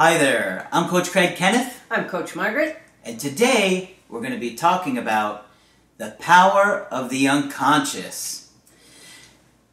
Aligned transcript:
Hi 0.00 0.16
there, 0.16 0.68
I'm 0.70 0.88
Coach 0.88 1.10
Craig 1.10 1.34
Kenneth, 1.34 1.82
I'm 1.90 2.08
Coach 2.08 2.36
Margaret. 2.36 2.80
and 3.04 3.18
today 3.18 3.96
we're 4.08 4.20
going 4.20 4.32
to 4.32 4.38
be 4.38 4.54
talking 4.54 4.96
about 4.96 5.48
the 5.96 6.14
power 6.20 6.86
of 6.92 7.10
the 7.10 7.26
unconscious. 7.26 8.52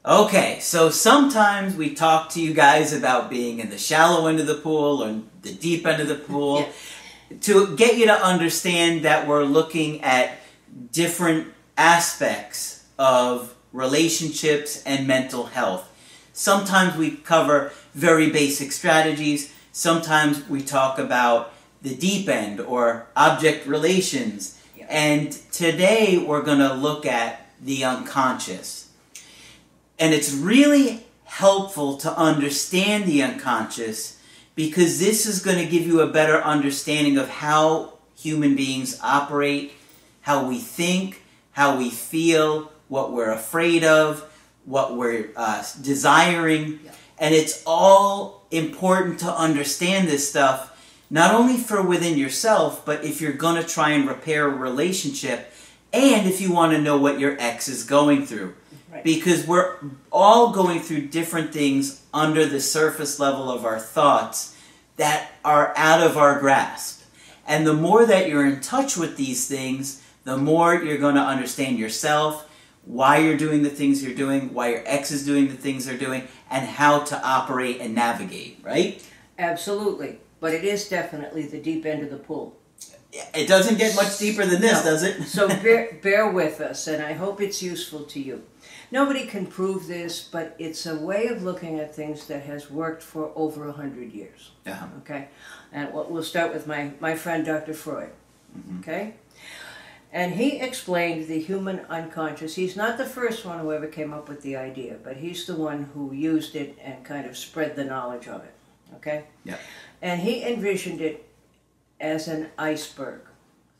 Okay, 0.03 0.57
so 0.61 0.89
sometimes 0.89 1.75
we 1.75 1.93
talk 1.93 2.31
to 2.31 2.41
you 2.41 2.55
guys 2.55 2.91
about 2.91 3.29
being 3.29 3.59
in 3.59 3.69
the 3.69 3.77
shallow 3.77 4.25
end 4.25 4.39
of 4.39 4.47
the 4.47 4.55
pool 4.55 5.03
or 5.03 5.21
the 5.43 5.53
deep 5.53 5.85
end 5.85 6.01
of 6.01 6.07
the 6.07 6.15
pool 6.15 6.69
to 7.41 7.75
get 7.77 7.95
you 7.95 8.07
to 8.07 8.25
understand 8.25 9.05
that 9.05 9.27
we're 9.27 9.43
looking 9.43 10.01
at 10.01 10.39
different 10.91 11.53
aspects 11.77 12.83
of 12.97 13.53
relationships 13.71 14.81
and 14.87 15.05
mental 15.05 15.45
health. 15.45 15.87
Sometimes 16.33 16.97
we 16.97 17.11
cover 17.11 17.71
very 17.93 18.31
basic 18.31 18.71
strategies, 18.71 19.51
sometimes 19.75 20.47
we 20.47 20.63
talk 20.63 20.97
about 20.97 21.51
the 21.81 21.93
deep 21.93 22.29
end 22.29 22.61
or 22.61 23.07
object 23.13 23.67
relations. 23.67 24.57
Yeah. 24.73 24.87
And 24.89 25.33
today 25.51 26.17
we're 26.17 26.43
going 26.43 26.59
to 26.59 26.73
look 26.73 27.05
at 27.05 27.45
the 27.61 27.83
unconscious. 27.83 28.89
And 29.99 30.13
it's 30.13 30.33
really 30.33 31.05
helpful 31.25 31.97
to 31.97 32.17
understand 32.17 33.03
the 33.03 33.21
unconscious 33.21 34.17
because 34.55 35.01
this 35.01 35.25
is 35.25 35.41
going 35.41 35.57
to 35.57 35.69
give 35.69 35.85
you 35.85 35.99
a 35.99 36.07
better 36.07 36.41
understanding 36.41 37.17
of 37.17 37.27
how 37.27 37.95
human 38.17 38.55
beings 38.55 38.97
operate, 39.03 39.73
how 40.21 40.47
we 40.47 40.57
think, 40.57 41.21
how 41.51 41.77
we 41.77 41.89
feel, 41.89 42.71
what 42.87 43.11
we're 43.11 43.31
afraid 43.31 43.83
of, 43.83 44.23
what 44.63 44.95
we're 44.95 45.31
uh, 45.35 45.61
desiring. 45.81 46.79
Yeah. 46.85 46.91
And 47.17 47.33
it's 47.33 47.63
all 47.65 48.45
important 48.51 49.19
to 49.19 49.31
understand 49.31 50.07
this 50.07 50.29
stuff, 50.29 50.71
not 51.09 51.33
only 51.33 51.57
for 51.57 51.81
within 51.81 52.17
yourself, 52.17 52.85
but 52.85 53.03
if 53.03 53.21
you're 53.21 53.33
going 53.33 53.61
to 53.61 53.67
try 53.67 53.91
and 53.91 54.07
repair 54.07 54.47
a 54.47 54.55
relationship 54.55 55.51
and 55.93 56.27
if 56.27 56.41
you 56.41 56.51
want 56.51 56.73
to 56.73 56.81
know 56.81 56.97
what 56.97 57.19
your 57.19 57.37
ex 57.39 57.69
is 57.69 57.83
going 57.83 58.25
through 58.25 58.53
Right. 58.95 59.03
because 59.03 59.45
we're 59.45 59.75
all 60.09 60.51
going 60.51 60.79
through 60.79 61.07
different 61.07 61.51
things 61.51 62.01
under 62.13 62.45
the 62.45 62.61
surface 62.61 63.19
level 63.19 63.51
of 63.51 63.65
our 63.65 63.77
thoughts 63.79 64.55
that 64.95 65.31
are 65.43 65.73
out 65.75 66.01
of 66.01 66.17
our 66.17 66.39
grasp. 66.39 67.03
And 67.45 67.67
the 67.67 67.73
more 67.73 68.05
that 68.05 68.29
you're 68.29 68.45
in 68.45 68.61
touch 68.61 68.95
with 68.95 69.17
these 69.17 69.49
things, 69.49 70.01
the 70.23 70.37
more 70.37 70.75
you're 70.75 70.97
going 70.97 71.15
to 71.15 71.21
understand 71.21 71.77
yourself, 71.77 72.49
why 72.85 73.17
you're 73.17 73.35
doing 73.37 73.63
the 73.63 73.69
things 73.69 74.01
you're 74.01 74.15
doing, 74.15 74.53
why 74.53 74.69
your 74.69 74.83
ex 74.85 75.11
is 75.11 75.25
doing 75.25 75.47
the 75.49 75.55
things 75.55 75.85
they're 75.85 75.97
doing, 75.97 76.27
and 76.55 76.65
how 76.65 76.99
to 76.99 77.21
operate 77.21 77.81
and 77.81 77.93
navigate, 77.93 78.59
right? 78.63 79.05
Absolutely. 79.37 80.19
But 80.39 80.53
it 80.53 80.63
is 80.63 80.87
definitely 80.87 81.43
the 81.47 81.59
deep 81.59 81.85
end 81.85 82.01
of 82.03 82.09
the 82.09 82.17
pool. 82.17 82.55
It 83.33 83.47
doesn't 83.47 83.77
get 83.77 83.95
much 83.95 84.17
deeper 84.17 84.45
than 84.45 84.61
this, 84.61 84.83
No. 84.83 84.91
does 84.91 85.03
it? 85.03 85.23
So 85.23 85.47
bear, 85.63 85.97
bear 86.01 86.29
with 86.29 86.59
us, 86.61 86.87
and 86.87 87.03
I 87.03 87.13
hope 87.13 87.41
it's 87.41 87.61
useful 87.61 88.03
to 88.03 88.19
you. 88.21 88.43
Nobody 88.91 89.25
can 89.25 89.47
prove 89.47 89.87
this, 89.87 90.23
but 90.23 90.55
it's 90.59 90.85
a 90.85 90.95
way 90.95 91.27
of 91.27 91.43
looking 91.43 91.79
at 91.79 91.95
things 91.95 92.27
that 92.27 92.43
has 92.43 92.69
worked 92.69 93.01
for 93.03 93.31
over 93.35 93.67
a 93.67 93.71
hundred 93.71 94.11
years. 94.13 94.51
Yeah. 94.65 94.87
Okay, 94.99 95.27
and 95.73 95.93
we'll 95.93 96.23
start 96.23 96.53
with 96.53 96.67
my 96.67 96.91
my 96.99 97.15
friend 97.15 97.45
Dr. 97.45 97.73
Freud. 97.73 98.11
Mm-hmm. 98.57 98.79
Okay, 98.79 99.13
and 100.15 100.35
he 100.35 100.61
explained 100.61 101.27
the 101.27 101.41
human 101.41 101.81
unconscious. 101.89 102.55
He's 102.55 102.77
not 102.77 102.97
the 102.97 103.05
first 103.05 103.43
one 103.43 103.59
who 103.59 103.73
ever 103.73 103.87
came 103.87 104.13
up 104.13 104.29
with 104.29 104.43
the 104.43 104.55
idea, 104.55 104.95
but 105.03 105.17
he's 105.17 105.45
the 105.45 105.57
one 105.57 105.89
who 105.93 106.13
used 106.13 106.55
it 106.55 106.77
and 106.81 107.03
kind 107.03 107.25
of 107.25 107.35
spread 107.35 107.75
the 107.75 107.83
knowledge 107.83 108.29
of 108.29 108.41
it. 108.41 108.53
Okay. 108.95 109.25
Yeah. 109.43 109.57
And 110.01 110.21
he 110.21 110.45
envisioned 110.45 111.01
it 111.01 111.27
as 111.99 112.29
an 112.29 112.47
iceberg. 112.57 113.23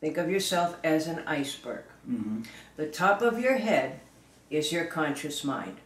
Think 0.01 0.18
of 0.18 0.29
yourself 0.29 0.75
as 0.84 1.07
an 1.07 1.24
iceberg. 1.25 1.85
Mm-hmm. 2.06 2.41
The 2.75 2.88
top 2.88 3.22
of 3.22 3.40
your 3.40 3.56
head 3.56 4.01
is 4.50 4.74
your 4.74 4.85
conscious 4.88 5.45
mind. 5.45 5.78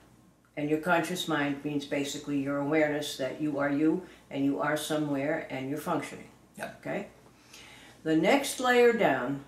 And 0.57 0.67
your 0.67 0.79
conscious 0.79 1.27
mind 1.27 1.63
means 1.63 1.85
basically 1.85 2.41
your 2.41 2.57
awareness 2.57 3.17
that 3.17 3.39
you 3.39 3.59
are 3.59 3.69
you 3.69 4.01
and 4.31 4.43
you 4.43 4.59
are 4.59 4.77
somewhere 4.77 5.45
and 5.51 5.69
you're 5.69 5.77
functioning. 5.77 6.29
Yeah. 6.57 6.71
Okay? 6.81 7.09
The 8.01 8.15
next 8.15 8.59
layer 8.59 8.93
down 8.93 9.45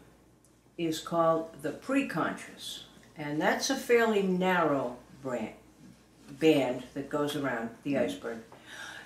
is 0.86 1.00
called 1.00 1.50
the 1.62 1.72
preconscious. 1.72 2.84
And 3.18 3.42
that's 3.42 3.70
a 3.70 3.76
fairly 3.76 4.24
narrow 4.24 4.98
brand, 5.22 5.54
band 6.40 6.84
that 6.94 7.10
goes 7.10 7.36
around 7.36 7.70
the 7.84 7.98
iceberg. 7.98 8.40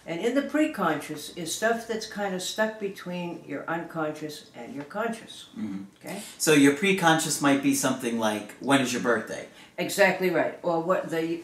And 0.08 0.22
in 0.22 0.36
the 0.36 0.44
preconscious 0.44 1.36
is 1.36 1.54
stuff 1.54 1.88
that's 1.88 2.06
kind 2.06 2.36
of 2.36 2.42
stuck 2.42 2.80
between 2.80 3.44
your 3.48 3.68
unconscious 3.68 4.52
and 4.56 4.76
your 4.76 4.84
conscious. 4.84 5.46
Mhm. 5.58 5.86
Okay? 6.00 6.22
So 6.38 6.54
your 6.54 6.74
preconscious 6.74 7.42
might 7.42 7.64
be 7.64 7.74
something 7.74 8.20
like, 8.20 8.54
when 8.60 8.82
is 8.82 8.94
your 8.94 9.02
birthday? 9.02 9.48
Exactly 9.78 10.30
right. 10.30 10.60
Or 10.62 10.80
what 10.82 11.10
the 11.10 11.42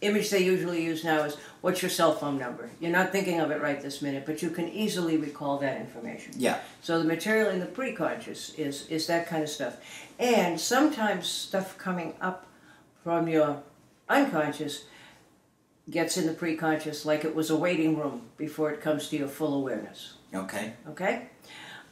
image 0.00 0.30
they 0.30 0.44
usually 0.44 0.82
use 0.82 1.04
now 1.04 1.24
is 1.24 1.36
what's 1.60 1.82
your 1.82 1.90
cell 1.90 2.14
phone 2.14 2.38
number? 2.38 2.70
You're 2.80 2.92
not 2.92 3.10
thinking 3.10 3.40
of 3.40 3.50
it 3.50 3.60
right 3.60 3.80
this 3.80 4.00
minute, 4.00 4.24
but 4.26 4.42
you 4.42 4.50
can 4.50 4.68
easily 4.68 5.16
recall 5.16 5.58
that 5.58 5.80
information. 5.80 6.34
Yeah. 6.36 6.60
So 6.82 6.98
the 6.98 7.04
material 7.04 7.50
in 7.50 7.60
the 7.60 7.66
preconscious 7.66 8.56
is 8.58 8.86
is 8.88 9.06
that 9.08 9.26
kind 9.26 9.42
of 9.42 9.48
stuff. 9.48 9.76
And 10.18 10.60
sometimes 10.60 11.26
stuff 11.28 11.76
coming 11.78 12.14
up 12.20 12.46
from 13.02 13.28
your 13.28 13.62
unconscious 14.08 14.84
gets 15.90 16.16
in 16.16 16.26
the 16.26 16.34
preconscious 16.34 17.04
like 17.04 17.24
it 17.24 17.34
was 17.34 17.50
a 17.50 17.56
waiting 17.56 17.98
room 17.98 18.22
before 18.36 18.70
it 18.70 18.80
comes 18.80 19.08
to 19.08 19.16
your 19.16 19.28
full 19.28 19.54
awareness. 19.54 20.14
Okay. 20.34 20.74
Okay? 20.90 21.28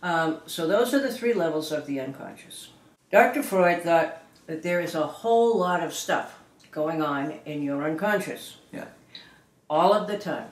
Um, 0.03 0.41
so 0.47 0.66
those 0.66 0.93
are 0.93 1.00
the 1.00 1.12
three 1.12 1.33
levels 1.33 1.72
of 1.72 1.87
the 1.87 2.00
unconscious. 2.00 2.69
Dr. 3.11 3.43
Freud 3.43 3.83
thought 3.83 4.22
that 4.47 4.62
there 4.62 4.81
is 4.81 4.95
a 4.95 5.06
whole 5.06 5.59
lot 5.59 5.83
of 5.83 5.93
stuff 5.93 6.36
going 6.77 7.01
on 7.01 7.33
in 7.47 7.63
your 7.63 7.83
unconscious. 7.85 8.59
Yeah. 8.71 8.85
All 9.69 9.95
of 9.95 10.07
the 10.07 10.19
time. 10.19 10.51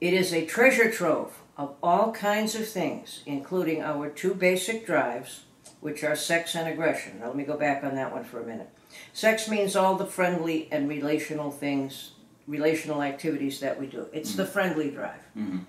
It 0.00 0.14
is 0.14 0.32
a 0.32 0.46
treasure 0.46 0.90
trove 0.90 1.42
of 1.58 1.74
all 1.82 2.10
kinds 2.12 2.54
of 2.54 2.66
things, 2.66 3.22
including 3.26 3.82
our 3.82 4.08
two 4.08 4.34
basic 4.34 4.86
drives, 4.86 5.44
which 5.80 6.02
are 6.02 6.16
sex 6.16 6.54
and 6.54 6.66
aggression. 6.66 7.20
Now, 7.20 7.26
let 7.26 7.36
me 7.36 7.44
go 7.44 7.58
back 7.58 7.84
on 7.84 7.94
that 7.96 8.12
one 8.12 8.24
for 8.24 8.40
a 8.40 8.46
minute. 8.46 8.70
Sex 9.12 9.46
means 9.46 9.76
all 9.76 9.94
the 9.94 10.06
friendly 10.06 10.68
and 10.72 10.88
relational 10.88 11.50
things, 11.50 12.12
relational 12.46 13.02
activities 13.02 13.60
that 13.60 13.78
we 13.78 13.86
do. 13.86 14.06
It's 14.14 14.34
the 14.36 14.46
friendly 14.46 14.90
drive. 14.90 15.20
Mhm. 15.36 15.66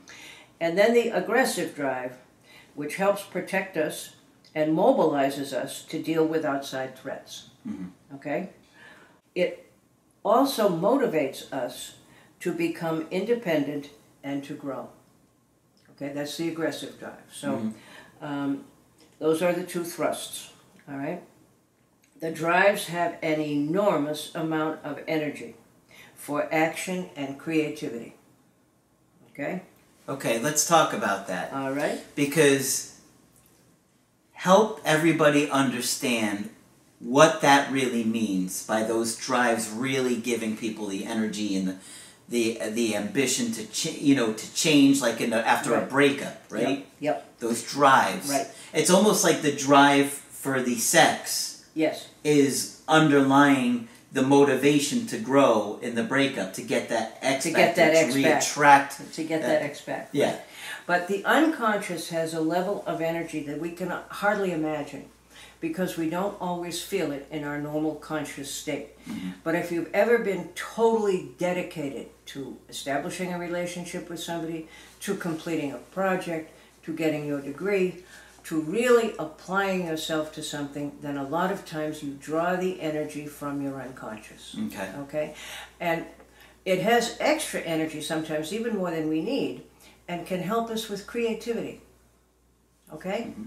And 0.62 0.78
then 0.78 0.94
the 0.94 1.09
aggressive 1.09 1.75
drive, 1.75 2.14
which 2.74 2.96
helps 2.96 3.24
protect 3.24 3.75
us 3.75 4.16
and 4.56 4.78
mobilizes 4.78 5.52
us 5.52 5.84
to 5.90 6.02
deal 6.02 6.25
with 6.25 6.46
outside 6.46 6.98
threats. 6.98 7.50
Mhm. 7.68 7.90
Okay? 8.16 8.51
It 9.38 9.72
also 10.25 10.68
motivates 10.68 11.54
us 11.54 11.98
to 12.39 12.51
become 12.51 13.06
independent 13.12 13.92
and 14.24 14.44
to 14.45 14.56
grow. 14.56 14.89
Okay, 15.92 16.12
that's 16.12 16.36
the 16.38 16.50
aggressive 16.50 16.98
drive. 17.00 17.22
So 17.31 17.50
Mhm. 17.50 17.74
um, 18.19 18.66
those 19.19 19.44
are 19.44 19.54
the 19.54 19.63
two 19.63 19.84
thrusts. 19.84 20.50
All 20.89 20.98
right? 20.98 21.22
The 22.19 22.31
drives 22.31 22.88
have 22.88 23.18
an 23.22 23.39
enormous 23.39 24.34
amount 24.34 24.84
of 24.84 25.00
energy 25.07 25.54
for 26.16 26.51
action 26.51 27.12
and 27.16 27.38
creativity. 27.38 28.16
Okay? 29.30 29.62
Okay, 30.10 30.40
let's 30.40 30.66
talk 30.66 30.94
about 30.94 31.28
that. 31.28 31.54
All 31.54 31.74
right? 31.74 32.00
because 32.16 32.95
help 34.33 34.81
everybody 34.83 35.48
understand 35.51 36.50
what 36.99 37.41
that 37.41 37.71
really 37.71 38.03
means 38.03 38.65
by 38.65 38.83
those 38.83 39.15
drives 39.15 39.69
really 39.69 40.15
giving 40.15 40.57
people 40.57 40.88
the 40.88 41.05
energy 41.05 41.55
and 41.55 41.67
the 41.67 41.75
the, 42.29 42.59
the 42.71 42.94
ambition 42.95 43.51
to 43.53 43.65
ch- 43.67 43.99
you 44.01 44.13
know 44.15 44.33
to 44.33 44.53
change 44.53 44.99
like 45.01 45.21
in 45.21 45.31
a, 45.31 45.38
after 45.38 45.75
a 45.75 45.85
breakup 45.85 46.41
right 46.49 46.85
Yep. 46.99 47.39
those 47.39 47.63
drives 47.63 48.29
Right. 48.29 48.47
it's 48.73 48.89
almost 48.89 49.23
like 49.23 49.41
the 49.41 49.53
drive 49.53 50.09
for 50.09 50.61
the 50.61 50.75
sex 50.75 51.65
Yes. 51.73 52.07
is 52.25 52.81
underlying 52.88 53.88
the 54.11 54.23
motivation 54.23 55.05
to 55.07 55.17
grow 55.19 55.79
in 55.81 55.95
the 55.95 56.03
breakup 56.03 56.53
to 56.53 56.61
get 56.63 56.89
that 56.89 57.17
X 57.21 57.44
To 57.44 57.51
get 57.51 57.75
that 57.75 57.94
X 57.94 58.15
reattract. 58.15 59.13
To 59.13 59.23
get 59.23 59.41
that 59.44 59.61
X 59.61 59.81
back. 59.81 60.09
Yeah. 60.11 60.38
But 60.85 61.07
the 61.07 61.23
unconscious 61.25 62.09
has 62.09 62.33
a 62.33 62.41
level 62.41 62.83
of 62.88 62.99
energy 63.01 63.41
that 63.44 63.59
we 63.59 63.71
can 63.71 63.89
hardly 64.09 64.51
imagine 64.53 65.05
because 65.59 65.98
we 65.98 66.09
don't 66.09 66.39
always 66.39 66.81
feel 66.81 67.12
it 67.12 67.27
in 67.31 67.44
our 67.44 67.59
normal 67.59 67.95
conscious 67.95 68.51
state. 68.51 68.98
Mm-hmm. 69.07 69.30
But 69.44 69.56
if 69.56 69.71
you've 69.71 69.89
ever 69.94 70.19
been 70.19 70.50
totally 70.56 71.30
dedicated 71.38 72.07
to 72.27 72.57
establishing 72.69 73.33
a 73.33 73.39
relationship 73.39 74.09
with 74.09 74.19
somebody, 74.19 74.68
to 75.01 75.15
completing 75.15 75.71
a 75.71 75.77
project, 75.77 76.51
to 76.83 76.94
getting 76.94 77.25
your 77.25 77.42
degree, 77.42 78.04
to 78.45 78.62
really 78.62 79.13
applying 79.19 79.88
yourself 79.88 80.31
to 80.33 80.42
something, 80.42 80.98
then 81.01 81.18
a 81.18 81.27
lot 81.27 81.51
of 81.51 81.65
times 81.65 82.01
you 82.01 82.18
draw 82.21 82.56
the 82.56 82.80
energy 82.80 83.25
from 83.25 83.62
your 83.62 83.81
unconscious. 83.81 84.56
Okay. 84.68 84.89
Okay? 85.00 85.36
And 85.80 86.06
it 86.63 86.80
has 86.80 87.18
extra 87.19 87.59
energy 87.62 88.01
sometimes, 88.01 88.54
even 88.54 88.77
more 88.77 88.92
than 88.92 89.09
we 89.09 89.21
need, 89.21 89.63
and 90.07 90.25
can 90.25 90.42
help 90.42 90.69
us 90.69 90.88
with 90.88 91.07
creativity. 91.07 91.81
Okay? 92.94 93.31
Mm-hmm. 93.31 93.44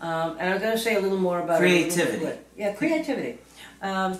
Um, 0.00 0.36
and 0.38 0.54
I'm 0.54 0.60
going 0.60 0.72
to 0.72 0.78
say 0.78 0.94
a 0.96 1.00
little 1.00 1.18
more 1.18 1.40
about 1.40 1.62
it. 1.62 1.66
a 1.66 1.68
little 1.68 1.84
bit 1.88 1.92
Creativity. 1.94 2.24
later. 2.24 2.38
Yeah, 2.56 2.72
creativity. 2.74 3.38
Um, 3.82 4.18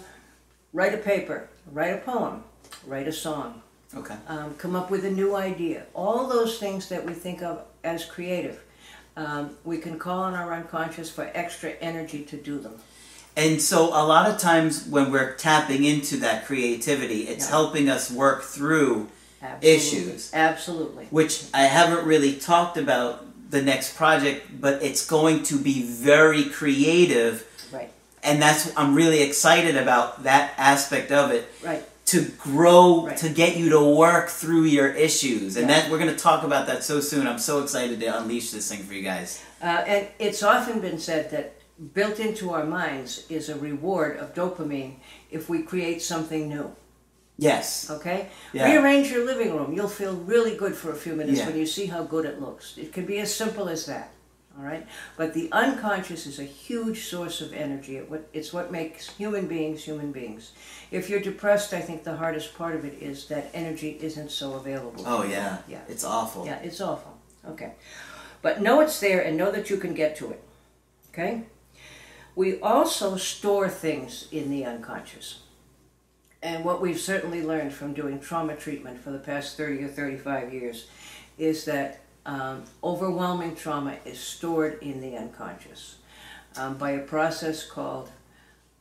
write 0.73 0.95
a 0.95 0.99
paper, 0.99 1.49
write 1.73 1.95
a 1.95 1.99
poem, 1.99 2.43
write 2.87 3.07
a 3.09 3.13
song, 3.13 3.63
Okay. 3.97 4.17
um, 4.29 4.55
come 4.55 4.75
up 4.77 4.91
with 4.91 5.05
a 5.05 5.11
new 5.11 5.35
idea. 5.37 5.87
All 5.95 6.27
those 6.27 6.59
things 6.59 6.89
that 6.89 7.05
we 7.05 7.13
think 7.13 7.43
of 7.43 7.63
as 7.85 8.05
creative. 8.05 8.61
Um, 9.17 9.57
we 9.65 9.79
can 9.79 9.99
call 9.99 10.21
on 10.21 10.35
our 10.35 10.53
unconscious 10.53 11.11
for 11.11 11.31
extra 11.35 11.71
energy 11.81 12.23
to 12.25 12.37
do 12.37 12.59
them. 12.59 12.75
And 13.37 13.61
so 13.63 13.87
a 13.89 14.03
lot 14.05 14.29
of 14.29 14.39
times 14.39 14.85
when 14.87 15.13
we're 15.13 15.35
tapping 15.35 15.85
into 15.85 16.17
that 16.19 16.45
creativity, 16.47 17.23
it's 17.29 17.45
Yeah. 17.47 17.51
helping 17.51 17.89
us 17.89 18.11
work 18.11 18.43
through 18.43 19.09
Absolutely. 19.41 19.71
Issues. 19.77 20.31
Absolutely. 20.35 21.05
which 21.11 21.45
I 21.55 21.63
haven't 21.63 22.05
really 22.05 22.35
talked 22.35 22.77
about 22.77 23.25
the 23.51 23.63
next 23.63 23.97
project, 23.97 24.61
but 24.61 24.83
it's 24.83 25.07
going 25.07 25.43
to 25.45 25.59
be 25.59 25.83
very 25.83 26.45
creative. 26.45 27.47
Right. 27.73 27.91
And 28.23 28.41
that's 28.43 28.71
I'm 28.77 28.95
really 28.95 29.23
excited 29.23 29.77
about 29.77 30.25
that 30.25 30.53
aspect 30.59 31.11
of 31.13 31.31
it 31.31 31.47
Right. 31.65 31.83
to 32.07 32.23
grow 32.39 33.07
Right. 33.07 33.17
to 33.19 33.29
get 33.29 33.57
you 33.57 33.71
to 33.71 33.81
work 33.81 34.29
through 34.29 34.65
your 34.65 34.91
issues. 34.91 35.57
And 35.57 35.69
Yeah. 35.69 35.81
that 35.81 35.91
we're 35.91 35.99
going 35.99 36.15
to 36.15 36.23
talk 36.23 36.45
about 36.45 36.67
that 36.67 36.85
so 36.85 37.01
soon. 37.01 37.27
I'm 37.27 37.39
so 37.39 37.63
excited 37.63 38.01
to 38.01 38.19
unleash 38.19 38.51
this 38.51 38.69
thing 38.69 38.83
for 38.85 38.95
you 38.95 39.03
guys. 39.03 39.41
Uh, 39.63 39.67
and 39.87 40.07
it's 40.19 40.43
often 40.43 40.81
been 40.81 40.99
said 40.99 41.31
that 41.31 41.55
built 41.95 42.19
into 42.19 42.51
our 42.53 42.65
minds 42.65 43.25
is 43.29 43.49
a 43.49 43.55
reward 43.57 44.17
of 44.19 44.35
dopamine 44.35 44.95
if 45.31 45.49
we 45.49 45.63
create 45.63 46.03
something 46.03 46.49
new. 46.49 46.75
Yes. 47.39 47.89
Okay? 47.89 48.29
Yeah. 48.53 48.67
Rearrange 48.71 49.11
your 49.11 49.25
living 49.25 49.55
room. 49.55 49.73
You'll 49.73 49.89
feel 49.89 50.17
really 50.17 50.57
good 50.57 50.75
for 50.75 50.91
a 50.91 50.97
few 50.97 51.15
minutes 51.15 51.39
Yeah. 51.39 51.47
when 51.47 51.57
you 51.57 51.67
see 51.67 51.87
how 51.87 52.03
good 52.03 52.25
it 52.25 52.41
looks. 52.41 52.77
It 52.77 52.93
can 52.93 53.07
be 53.07 53.19
as 53.21 53.33
simple 53.33 53.69
as 53.69 53.87
that. 53.87 54.11
All 54.59 54.65
right? 54.65 54.85
But 55.17 55.35
the 55.35 55.49
unconscious 55.53 56.27
is 56.27 56.41
a 56.41 56.45
huge 56.45 57.05
source 57.07 57.41
of 57.41 57.53
energy. 57.53 58.03
It's 58.33 58.53
what 58.53 58.73
makes 58.73 59.11
human 59.11 59.47
beings 59.47 59.85
human 59.85 60.11
beings. 60.11 60.51
If 60.91 61.09
you're 61.09 61.21
depressed, 61.21 61.73
I 61.73 61.81
think 61.81 62.03
the 62.03 62.17
hardest 62.17 62.59
part 62.59 62.75
of 62.75 62.85
it 62.85 63.01
is 63.01 63.29
that 63.29 63.51
energy 63.55 63.97
isn't 64.01 64.33
so 64.33 64.55
available. 64.55 65.05
Oh 65.07 65.23
yeah. 65.23 65.59
Yeah. 65.69 65.83
It's 65.89 66.03
awful. 66.05 66.45
Yeah, 66.45 66.59
it's 66.59 66.81
awful. 66.81 67.17
Okay. 67.47 67.75
But 68.43 68.61
know 68.61 68.81
it's 68.81 68.99
there 68.99 69.21
and 69.21 69.37
know 69.37 69.53
that 69.53 69.71
you 69.71 69.77
can 69.77 69.95
get 69.95 70.17
to 70.17 70.31
it. 70.33 70.43
Okay? 71.13 71.43
We 72.35 72.61
also 72.61 73.17
store 73.17 73.69
things 73.69 74.27
in 74.33 74.51
the 74.51 74.65
unconscious. 74.65 75.39
And 76.43 76.65
what 76.65 76.81
we've 76.81 76.99
certainly 77.01 77.43
learned 77.43 77.73
from 77.73 77.95
doing 77.95 78.21
trauma 78.21 78.55
treatment 78.55 79.01
for 79.01 79.11
the 79.11 79.19
past 79.19 79.57
30 79.57 79.85
or 79.85 79.89
35 79.89 80.53
years 80.53 80.87
is 81.37 81.65
that 81.65 82.01
um, 82.27 82.63
overwhelming 82.85 83.57
trauma 83.57 83.97
is 84.05 84.19
stored 84.21 84.79
in 84.83 85.01
the 85.01 85.17
unconscious 85.17 85.97
um, 86.57 86.77
by 86.77 86.93
a 86.93 87.01
process 87.01 87.67
called 87.69 88.11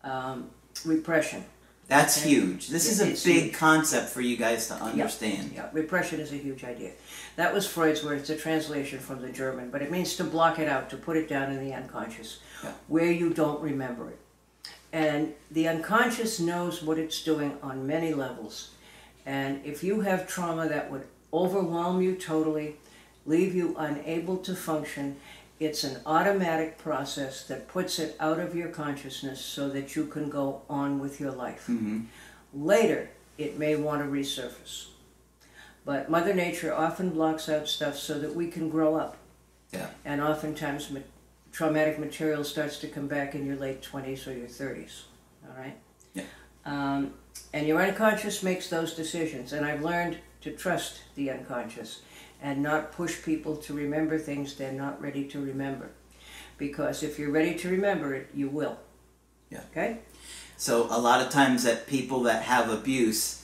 um, 0.03 0.49
repression. 0.85 1.43
That's 1.87 2.19
Okay. 2.19 2.29
huge. 2.31 2.67
This 2.67 2.91
is 2.91 2.99
a 2.99 3.05
big 3.27 3.43
huge. 3.45 3.53
concept 3.53 4.09
for 4.09 4.19
you 4.19 4.35
guys 4.35 4.67
to 4.67 4.73
understand. 4.75 5.53
Yeah, 5.55 5.69
repression 5.71 6.19
is 6.19 6.33
a 6.33 6.35
huge 6.35 6.65
idea. 6.65 6.91
That 7.37 7.53
was 7.53 7.65
Freud's 7.65 8.03
word. 8.03 8.19
It's 8.19 8.29
a 8.29 8.35
translation 8.35 8.99
from 8.99 9.21
the 9.21 9.29
German, 9.29 9.71
but 9.71 9.81
it 9.81 9.89
means 9.89 10.17
to 10.17 10.25
block 10.25 10.59
it 10.59 10.67
out, 10.67 10.89
to 10.89 10.97
put 10.97 11.15
it 11.15 11.29
down 11.29 11.49
in 11.53 11.63
the 11.65 11.73
unconscious, 11.73 12.39
Yeah. 12.61 12.73
where 12.87 13.09
you 13.11 13.33
don't 13.33 13.61
remember 13.61 14.09
it. 14.09 14.19
And 14.93 15.33
the 15.51 15.67
unconscious 15.67 16.39
knows 16.39 16.81
what 16.81 16.97
it's 16.97 17.23
doing 17.23 17.57
on 17.61 17.85
many 17.85 18.13
levels. 18.13 18.71
And 19.25 19.63
if 19.65 19.83
you 19.83 20.01
have 20.01 20.27
trauma 20.27 20.69
that 20.69 20.89
would 20.89 21.05
overwhelm 21.33 22.01
you 22.01 22.15
totally, 22.15 22.77
leave 23.25 23.53
you 23.53 23.75
unable 23.77 24.37
to 24.37 24.55
function, 24.55 25.17
it's 25.59 25.83
an 25.83 25.99
automatic 26.05 26.77
process 26.77 27.43
that 27.47 27.67
puts 27.67 27.99
it 27.99 28.15
out 28.19 28.39
of 28.39 28.55
your 28.55 28.69
consciousness 28.69 29.41
so 29.41 29.69
that 29.69 29.95
you 29.95 30.05
can 30.05 30.29
go 30.29 30.61
on 30.69 30.99
with 30.99 31.19
your 31.19 31.31
life. 31.31 31.65
hmm 31.65 32.01
Later, 32.53 33.09
it 33.37 33.59
may 33.59 33.75
want 33.75 34.01
to 34.01 34.07
resurface. 34.07 34.87
But 35.83 36.09
Mother 36.09 36.33
Nature 36.33 36.73
often 36.73 37.09
blocks 37.09 37.49
out 37.49 37.67
stuff 37.67 37.97
so 37.97 38.17
that 38.19 38.33
we 38.33 38.47
can 38.47 38.69
grow 38.69 38.95
up. 38.95 39.17
Yeah. 39.71 39.89
And 40.05 40.21
oftentimes, 40.21 40.89
traumatic 41.57 41.97
material 41.97 42.43
starts 42.43 42.77
to 42.77 42.87
come 42.87 43.07
back 43.07 43.33
in 43.33 43.43
your 43.43 43.55
late 43.55 43.81
20s 43.81 44.27
or 44.27 44.31
your 44.31 44.47
30s. 44.47 45.01
All 45.49 45.57
right? 45.57 45.75
Yeah. 46.13 46.21
Um, 46.65 47.13
and 47.51 47.67
your 47.67 47.81
unconscious 47.81 48.43
makes 48.43 48.69
those 48.69 48.93
decisions. 48.93 49.53
And 49.53 49.65
I've 49.65 49.81
learned 49.81 50.19
to 50.41 50.51
trust 50.51 51.01
the 51.15 51.31
unconscious 51.31 52.01
and 52.43 52.61
not 52.61 52.91
push 52.91 53.23
people 53.23 53.55
to 53.57 53.73
remember 53.73 54.19
things 54.19 54.53
they're 54.53 54.71
not 54.71 55.01
ready 55.01 55.23
to 55.29 55.41
remember. 55.41 55.89
Because 56.59 57.01
if 57.01 57.17
you're 57.17 57.31
ready 57.31 57.55
to 57.55 57.69
remember 57.69 58.13
it, 58.13 58.29
you 58.35 58.49
will. 58.49 58.77
Yeah. 59.49 59.61
Okay? 59.71 59.97
So 60.57 60.85
a 60.91 60.99
lot 60.99 61.21
of 61.25 61.31
times 61.31 61.63
that 61.63 61.87
people 61.87 62.21
that 62.23 62.43
have 62.43 62.69
abuse, 62.69 63.41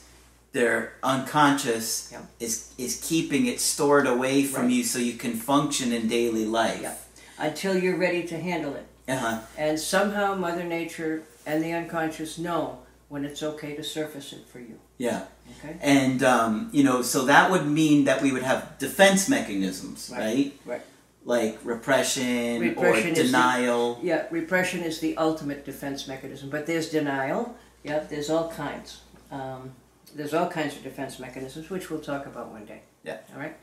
their 0.52 0.92
unconscious 1.02 2.10
Yeah. 2.12 2.20
is 2.38 2.70
is 2.78 3.00
keeping 3.02 3.46
it 3.46 3.58
stored 3.58 4.06
away 4.06 4.44
from 4.44 4.66
Right. 4.66 4.76
you 4.76 4.84
so 4.84 5.00
you 5.00 5.14
can 5.14 5.34
function 5.34 5.92
in 5.92 6.06
daily 6.06 6.44
life. 6.44 6.80
Yeah. 6.82 6.94
Until 7.38 7.76
you're 7.76 7.96
ready 7.96 8.22
to 8.24 8.38
handle 8.38 8.74
it. 8.74 8.86
Uh-huh. 9.08 9.40
And 9.58 9.78
somehow 9.78 10.34
Mother 10.34 10.64
Nature 10.64 11.24
and 11.46 11.62
the 11.62 11.72
unconscious 11.72 12.38
know 12.38 12.78
when 13.08 13.24
it's 13.24 13.42
okay 13.42 13.74
to 13.76 13.82
surface 13.84 14.32
it 14.32 14.46
for 14.48 14.60
you. 14.60 14.78
Yeah. 14.98 15.24
Okay? 15.58 15.76
And 15.82 16.22
um, 16.22 16.70
you 16.72 16.84
know, 16.84 17.02
so 17.02 17.24
that 17.26 17.50
would 17.50 17.66
mean 17.66 18.04
that 18.04 18.22
we 18.22 18.32
would 18.32 18.42
have 18.42 18.78
defense 18.78 19.28
mechanisms, 19.28 20.10
Right. 20.12 20.20
right? 20.22 20.52
Right. 20.64 20.82
Like 21.26 21.58
repression, 21.64 22.60
Repression 22.60 23.08
or 23.08 23.12
is 23.12 23.18
the- 23.18 23.24
denial. 23.24 23.98
Yeah, 24.02 24.26
repression 24.30 24.82
is 24.82 25.00
the 25.00 25.16
ultimate 25.16 25.64
defense 25.64 26.06
mechanism, 26.06 26.50
but 26.50 26.66
there's 26.66 26.90
denial. 26.90 27.56
Yeah, 27.82 28.00
there's 28.00 28.30
all 28.30 28.50
kinds. 28.50 29.00
Um, 29.30 29.72
there's 30.14 30.32
all 30.34 30.48
kinds 30.48 30.76
of 30.76 30.82
defense 30.82 31.18
mechanisms, 31.18 31.68
which 31.70 31.90
we'll 31.90 32.00
talk 32.00 32.26
about 32.26 32.48
one 32.52 32.64
day. 32.64 32.82
Yeah. 33.04 33.18
All 33.34 33.40
right. 33.40 33.56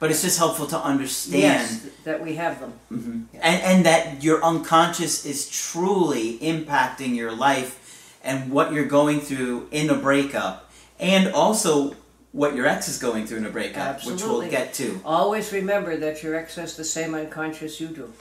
But 0.00 0.10
it's 0.10 0.22
just 0.22 0.38
helpful 0.38 0.66
to 0.68 0.78
understand 0.78 1.42
Yes, 1.42 1.86
that 2.04 2.22
we 2.22 2.36
have 2.36 2.60
them. 2.60 2.72
Mhm. 2.92 3.24
Yeah. 3.34 3.40
And 3.42 3.62
and 3.62 3.86
that 3.86 4.22
your 4.22 4.42
unconscious 4.44 5.24
is 5.26 5.48
truly 5.48 6.38
impacting 6.38 7.16
your 7.16 7.32
life 7.32 8.16
and 8.22 8.50
what 8.50 8.72
you're 8.72 8.86
going 8.86 9.20
through 9.20 9.68
in 9.70 9.90
a 9.90 9.94
breakup, 9.94 10.70
and 11.00 11.32
also 11.32 11.94
what 12.32 12.54
your 12.54 12.66
ex 12.66 12.88
is 12.88 12.98
going 12.98 13.26
through 13.26 13.38
in 13.38 13.46
a 13.46 13.50
breakup, 13.50 14.04
which 14.04 14.22
we'll 14.22 14.48
get 14.48 14.74
to. 14.74 15.00
Always 15.04 15.52
remember 15.52 15.96
that 15.96 16.22
your 16.22 16.34
ex 16.36 16.54
has 16.56 16.76
the 16.76 16.84
same 16.84 17.14
unconscious 17.14 17.80
you 17.80 17.88
do. 17.88 18.12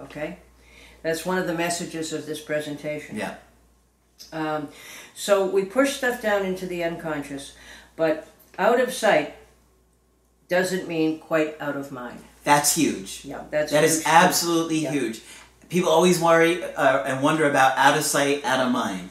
Okay? 0.00 0.38
That's 1.02 1.24
one 1.24 1.38
of 1.38 1.46
the 1.46 1.54
messages 1.54 2.12
of 2.12 2.26
this 2.26 2.40
presentation. 2.40 3.16
Yeah. 3.16 3.34
Um, 4.32 4.68
so 5.14 5.46
we 5.46 5.64
push 5.64 5.96
stuff 5.96 6.20
down 6.20 6.44
into 6.44 6.66
the 6.66 6.84
unconscious, 6.84 7.52
but 7.96 8.28
out 8.58 8.80
of 8.80 8.92
sight 8.92 9.34
doesn't 10.48 10.88
mean 10.88 11.18
quite 11.18 11.60
out 11.60 11.76
of 11.76 11.92
mind. 11.92 12.20
That's 12.44 12.74
huge. 12.74 13.24
Yeah, 13.24 13.42
that's 13.50 13.72
That 13.72 13.84
is 13.84 14.02
absolutely 14.06 14.78
Yeah. 14.78 14.92
huge. 14.92 15.20
People 15.68 15.90
always 15.90 16.18
worry 16.18 16.64
uh, 16.64 17.04
and 17.04 17.22
wonder 17.22 17.48
about 17.48 17.76
out 17.76 17.96
of 17.98 18.04
sight, 18.04 18.42
out 18.44 18.60
of 18.64 18.72
mind, 18.72 19.10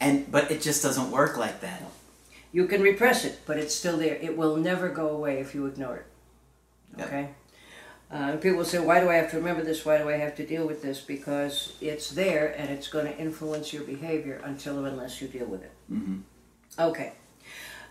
and 0.00 0.30
but 0.30 0.50
it 0.52 0.62
just 0.62 0.82
doesn't 0.82 1.10
work 1.10 1.36
like 1.36 1.60
that. 1.60 1.82
You 2.52 2.66
can 2.66 2.80
repress 2.80 3.24
it, 3.24 3.40
but 3.44 3.58
it's 3.58 3.74
still 3.74 3.96
there. 3.98 4.14
It 4.14 4.36
will 4.36 4.56
never 4.56 4.88
go 4.88 5.08
away 5.08 5.40
if 5.40 5.54
you 5.54 5.66
ignore 5.66 5.96
it. 5.96 7.02
Okay. 7.02 7.30
Uh, 8.08 8.14
and 8.30 8.40
people 8.40 8.64
say, 8.64 8.78
"Why 8.78 9.00
do 9.00 9.10
I 9.10 9.14
have 9.16 9.30
to 9.32 9.36
remember 9.36 9.64
this? 9.64 9.84
Why 9.84 9.98
do 9.98 10.08
I 10.08 10.16
have 10.16 10.36
to 10.36 10.46
deal 10.46 10.64
with 10.64 10.80
this?" 10.80 11.00
Because 11.00 11.72
it's 11.80 12.10
there, 12.10 12.54
and 12.56 12.70
it's 12.70 12.86
going 12.86 13.06
to 13.06 13.18
influence 13.18 13.72
your 13.72 13.82
behavior 13.82 14.40
until 14.44 14.78
or 14.78 14.88
unless 14.88 15.20
you 15.20 15.26
deal 15.26 15.46
with 15.46 15.62
it. 15.64 15.72
hmm 15.88 16.18
Okay. 16.78 17.12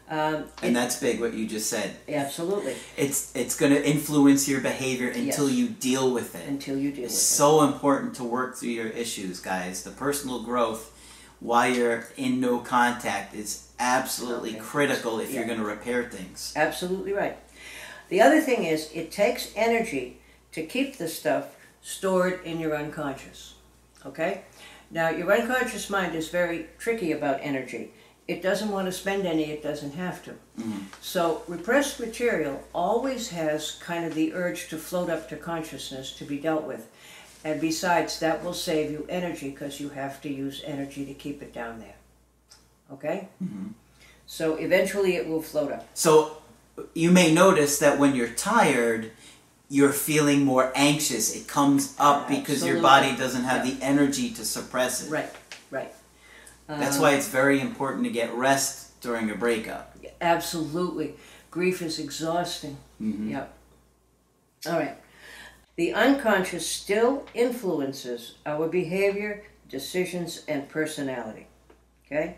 Um, 0.08 0.46
And 0.62 0.76
that's 0.76 0.98
big 1.00 1.20
what 1.20 1.34
you 1.34 1.48
just 1.48 1.68
said. 1.70 1.96
absolutely, 2.08 2.76
It's 2.96 3.36
it's 3.36 3.56
going 3.56 3.72
to 3.74 3.84
influence 3.90 4.48
your 4.48 4.62
behavior 4.62 5.10
until 5.10 5.50
Yes. 5.50 5.58
you 5.58 5.68
deal 5.70 6.12
with 6.12 6.36
it. 6.36 6.48
until 6.48 6.78
you 6.78 6.92
deal 6.92 7.06
It's 7.06 7.14
with 7.14 7.22
so 7.22 7.64
important 7.64 8.16
to 8.18 8.24
work 8.24 8.56
through 8.56 8.70
your 8.70 8.88
issues, 8.90 9.40
guys. 9.40 9.84
The 9.84 9.90
personal 9.92 10.44
growth 10.44 10.92
while 11.40 11.74
you're 11.74 12.08
in 12.18 12.40
no 12.40 12.60
contact 12.60 13.34
is 13.36 13.64
absolutely 13.80 14.52
Okay. 14.52 14.60
critical 14.60 15.20
if 15.20 15.32
you're 15.34 15.46
going 15.46 15.60
to 15.60 15.66
repair 15.66 16.04
things. 16.10 16.54
Absolutely 16.56 17.12
right. 17.14 17.38
The 18.10 18.22
other 18.22 18.40
thing 18.42 18.64
is, 18.64 18.90
it 18.94 19.12
takes 19.12 19.50
energy 19.56 20.20
to 20.52 20.62
keep 20.64 20.98
the 20.98 21.08
stuff 21.10 21.56
stored 21.82 22.44
in 22.46 22.60
your 22.60 22.76
unconscious. 22.76 23.56
Okay? 24.06 24.42
Now, 24.92 25.10
your 25.10 25.32
unconscious 25.34 25.90
mind 25.90 26.14
is 26.16 26.30
very 26.30 26.68
tricky 26.78 27.12
about 27.12 27.40
energy. 27.42 27.92
It 28.28 28.42
doesn't 28.42 28.72
want 28.72 28.88
to 28.88 28.92
spend 28.92 29.28
any, 29.28 29.52
it 29.52 29.62
doesn't 29.62 29.94
have 29.94 30.24
to. 30.24 30.32
Mhm. 30.60 30.86
So, 31.02 31.44
repressed 31.48 32.00
material 32.00 32.64
always 32.74 33.30
has 33.30 33.78
kind 33.80 34.04
of 34.06 34.16
the 34.16 34.34
urge 34.34 34.68
to 34.70 34.78
float 34.78 35.10
up 35.10 35.30
to 35.30 35.36
consciousness 35.36 36.12
to 36.14 36.26
be 36.26 36.38
dealt 36.38 36.64
with. 36.64 36.88
And 37.44 37.62
besides, 37.62 38.20
that 38.20 38.44
will 38.44 38.56
save 38.56 38.90
you 38.90 39.06
energy 39.08 39.52
because 39.52 39.80
you 39.80 39.90
have 39.90 40.20
to 40.22 40.30
use 40.30 40.64
energy 40.66 41.06
to 41.06 41.14
keep 41.14 41.44
it 41.44 41.54
down 41.54 41.80
there. 41.80 41.98
Okay? 42.92 43.28
Mhm. 43.44 43.74
So, 44.26 44.56
eventually 44.56 45.16
it 45.16 45.28
will 45.28 45.44
float 45.44 45.72
up. 45.72 45.88
So 45.94 46.38
you 46.96 47.12
may 47.12 47.32
notice 47.32 47.78
that 47.78 48.00
when 48.00 48.16
you're 48.16 48.28
tired, 48.30 49.12
you're 49.70 49.94
feeling 49.94 50.44
more 50.44 50.72
anxious. 50.76 51.36
It 51.36 51.48
comes 51.48 51.94
up 52.00 52.28
because 52.28 52.66
your 52.66 52.82
body 52.82 53.16
doesn't 53.16 53.44
have 53.44 53.66
the 53.66 53.84
energy 53.84 54.30
to 54.32 54.44
suppress 54.46 55.04
it. 55.04 55.12
Right, 55.12 55.32
right. 55.72 55.94
That's 56.68 56.96
Um, 56.98 57.02
why 57.04 57.14
it's 57.16 57.28
very 57.28 57.60
important 57.60 58.04
to 58.06 58.10
get 58.10 58.34
rest 58.34 59.00
during 59.02 59.30
a 59.30 59.36
breakup. 59.36 59.96
Absolutely. 60.22 61.16
Grief 61.52 61.82
is 61.82 62.00
exhausting. 62.00 62.78
Mhm. 63.02 63.32
Yep. 63.32 63.54
All 64.68 64.80
right. 64.80 64.98
The 65.76 65.94
unconscious 65.94 66.68
still 66.68 67.26
influences 67.34 68.36
our 68.46 68.68
behavior, 68.68 69.44
decisions, 69.70 70.44
and 70.48 70.68
personality. 70.70 71.48
Okay? 72.06 72.36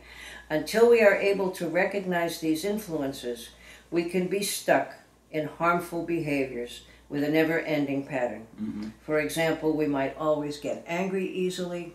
Until 0.50 0.89
we 0.89 1.01
are 1.01 1.15
able 1.15 1.51
to 1.51 1.67
recognize 1.67 2.39
these 2.39 2.65
influences, 2.65 3.50
we 3.91 4.05
can 4.05 4.27
be 4.27 4.41
stuck 4.43 4.93
in 5.31 5.48
harmful 5.48 6.03
behaviors 6.03 6.81
with 7.10 7.24
a 7.24 7.29
never 7.29 7.60
ending 7.60 8.05
pattern. 8.05 8.48
Mhm. 8.62 8.91
For 9.01 9.19
example, 9.19 9.74
we 9.74 9.86
might 9.88 10.17
always 10.17 10.57
get 10.57 10.84
angry 10.88 11.25
easily, 11.27 11.93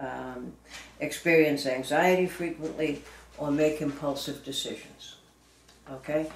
um, 0.00 0.52
experience 1.00 1.66
anxiety 1.66 2.26
frequently, 2.26 3.02
or 3.38 3.50
make 3.50 3.80
impulsive 3.80 4.44
decisions. 4.44 5.16
Okay? 5.90 6.26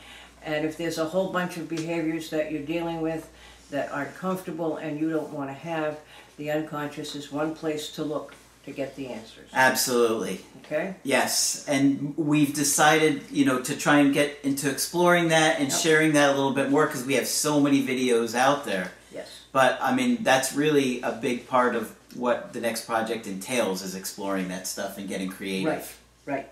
And 0.44 0.64
if 0.64 0.76
there's 0.76 0.98
a 0.98 1.04
whole 1.04 1.32
bunch 1.32 1.56
of 1.56 1.68
behaviors 1.68 2.30
that 2.30 2.50
you're 2.50 2.62
dealing 2.62 3.00
with 3.00 3.30
that 3.70 3.92
aren't 3.92 4.14
comfortable 4.16 4.76
and 4.76 4.98
you 4.98 5.10
don't 5.10 5.32
want 5.32 5.50
to 5.50 5.54
have, 5.54 5.98
the 6.38 6.50
unconscious 6.50 7.14
is 7.14 7.30
one 7.30 7.54
place 7.54 7.90
to 7.92 8.04
look 8.04 8.34
to 8.64 8.72
get 8.72 8.94
the 8.96 9.08
answers. 9.08 9.48
Absolutely. 9.54 10.40
Okay? 10.64 10.94
Yes, 11.02 11.66
and 11.66 12.16
we've 12.16 12.54
decided, 12.54 13.22
you 13.30 13.44
know, 13.44 13.60
to 13.62 13.76
try 13.76 13.98
and 14.00 14.12
get 14.12 14.38
into 14.42 14.70
exploring 14.70 15.28
that 15.28 15.58
and 15.58 15.70
Yep. 15.70 15.80
sharing 15.80 16.12
that 16.12 16.30
a 16.30 16.32
little 16.32 16.52
bit 16.52 16.70
more 16.70 16.86
because 16.86 17.04
we 17.04 17.14
have 17.14 17.26
so 17.26 17.58
many 17.60 17.82
videos 17.82 18.34
out 18.34 18.64
there. 18.64 18.92
Yes. 19.12 19.28
But 19.52 19.78
I 19.80 19.94
mean, 19.94 20.22
that's 20.22 20.52
really 20.52 21.00
a 21.00 21.12
big 21.12 21.48
part 21.48 21.74
of 21.74 21.94
what 22.14 22.52
the 22.52 22.60
next 22.60 22.86
project 22.86 23.26
entails 23.26 23.82
is 23.82 23.94
exploring 23.94 24.48
that 24.48 24.66
stuff 24.66 24.98
and 24.98 25.08
getting 25.08 25.28
creative. 25.28 25.98
Right, 26.26 26.48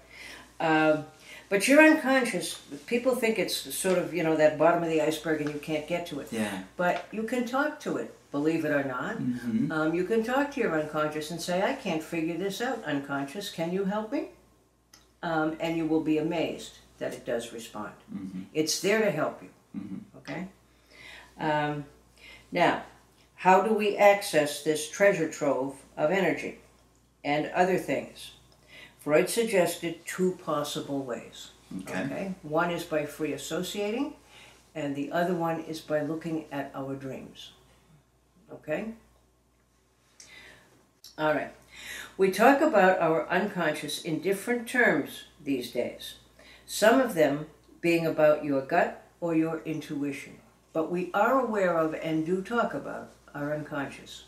right. 0.61 0.91
Um, 0.93 1.05
but 1.49 1.67
your 1.67 1.81
unconscious, 1.83 2.61
people 2.87 3.15
think 3.15 3.38
it's 3.38 3.57
sort 3.75 3.99
of, 3.99 4.12
you 4.12 4.23
know, 4.23 4.37
that 4.37 4.59
bottom 4.59 4.83
of 4.83 4.91
the 4.91 5.00
iceberg 5.00 5.41
and 5.41 5.50
you 5.53 5.59
can't 5.61 5.87
get 5.88 6.07
to 6.09 6.21
it. 6.21 6.29
Yeah. 6.31 6.62
But 6.77 7.07
you 7.11 7.23
can 7.23 7.47
talk 7.47 7.81
to 7.81 7.97
it, 7.97 8.15
believe 8.31 8.65
it 8.65 8.71
or 8.71 8.85
not. 8.85 9.17
hmm 9.17 9.73
Um, 9.73 9.95
you 9.95 10.05
can 10.05 10.23
talk 10.23 10.50
to 10.53 10.61
your 10.61 10.79
unconscious 10.79 11.31
and 11.31 11.41
say, 11.41 11.62
I 11.62 11.73
can't 11.75 12.03
figure 12.03 12.37
this 12.37 12.61
out, 12.61 12.85
unconscious. 12.85 13.50
Can 13.50 13.73
you 13.73 13.85
help 13.85 14.12
me? 14.12 14.29
Um, 15.23 15.57
and 15.59 15.77
you 15.77 15.87
will 15.87 16.03
be 16.03 16.19
amazed 16.19 16.79
that 16.99 17.12
it 17.15 17.25
does 17.25 17.53
respond. 17.53 17.93
Mhm. 18.15 18.45
It's 18.53 18.81
there 18.81 19.00
to 19.00 19.11
help 19.11 19.43
you. 19.43 19.49
Mhm. 19.81 20.00
Okay? 20.19 20.49
Um, 21.41 21.85
now, 22.53 22.83
how 23.38 23.62
do 23.62 23.73
we 23.73 23.97
access 23.97 24.64
this 24.64 24.90
treasure 24.90 25.28
trove 25.28 25.76
of 25.97 26.11
energy 26.11 26.59
and 27.23 27.47
other 27.54 27.78
things? 27.78 28.33
Freud 28.99 29.30
suggested 29.30 30.04
two 30.04 30.33
possible 30.45 31.04
ways. 31.04 31.50
Okay. 31.83 32.35
One 32.42 32.73
is 32.73 32.83
by 32.83 33.07
free 33.07 33.33
associating, 33.33 34.14
and 34.75 34.97
the 34.97 35.12
other 35.12 35.35
one 35.35 35.61
is 35.61 35.80
by 35.80 36.02
looking 36.02 36.47
at 36.50 36.73
our 36.75 36.97
dreams. 36.97 37.52
Okay? 38.52 38.95
All 41.16 41.33
right. 41.33 41.54
We 42.16 42.33
talk 42.33 42.61
about 42.61 42.99
our 42.99 43.28
unconscious 43.28 44.02
in 44.02 44.21
different 44.21 44.68
terms 44.68 45.26
these 45.45 45.71
days, 45.71 46.14
some 46.66 47.00
of 47.00 47.14
them 47.14 47.47
being 47.80 48.04
about 48.04 48.45
your 48.45 48.62
gut 48.62 49.04
or 49.21 49.37
your 49.37 49.62
intuition. 49.64 50.38
But 50.73 50.90
we 50.90 51.12
are 51.14 51.38
aware 51.38 51.78
of 51.78 51.95
and 51.95 52.26
do 52.26 52.42
talk 52.42 52.75
about 52.75 53.12
our 53.38 53.54
unconscious. 53.54 54.25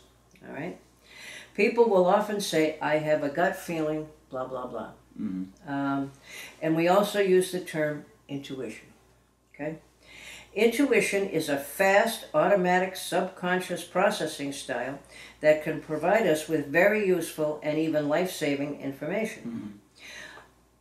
All 0.47 0.53
right? 0.53 0.79
People 1.55 1.89
will 1.89 2.05
often 2.05 2.39
say, 2.39 2.77
I 2.81 2.97
have 2.97 3.23
a 3.23 3.29
gut 3.29 3.55
feeling, 3.55 4.07
blah, 4.29 4.45
blah, 4.45 4.67
blah. 4.67 4.91
Mhm. 5.19 5.47
Um, 5.67 6.11
and 6.61 6.75
we 6.75 6.87
also 6.87 7.19
use 7.19 7.51
the 7.51 7.59
term 7.59 8.05
intuition. 8.29 8.87
Okay? 9.53 9.79
Intuition 10.53 11.29
is 11.29 11.49
a 11.49 11.57
fast, 11.57 12.25
automatic, 12.33 12.95
subconscious 12.95 13.83
processing 13.83 14.51
style 14.51 14.99
that 15.39 15.63
can 15.63 15.81
provide 15.81 16.27
us 16.27 16.47
with 16.47 16.67
very 16.67 17.05
useful 17.07 17.59
and 17.63 17.77
even 17.77 18.09
life 18.09 18.31
saving 18.31 18.81
information. 18.81 19.79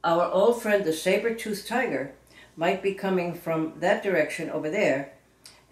Our 0.02 0.30
old 0.30 0.62
friend, 0.62 0.84
the 0.84 0.92
saber 0.92 1.34
toothed 1.34 1.68
tiger, 1.68 2.14
might 2.56 2.82
be 2.82 2.94
coming 2.94 3.32
from 3.34 3.74
that 3.78 4.02
direction 4.02 4.50
over 4.50 4.70
there, 4.70 5.12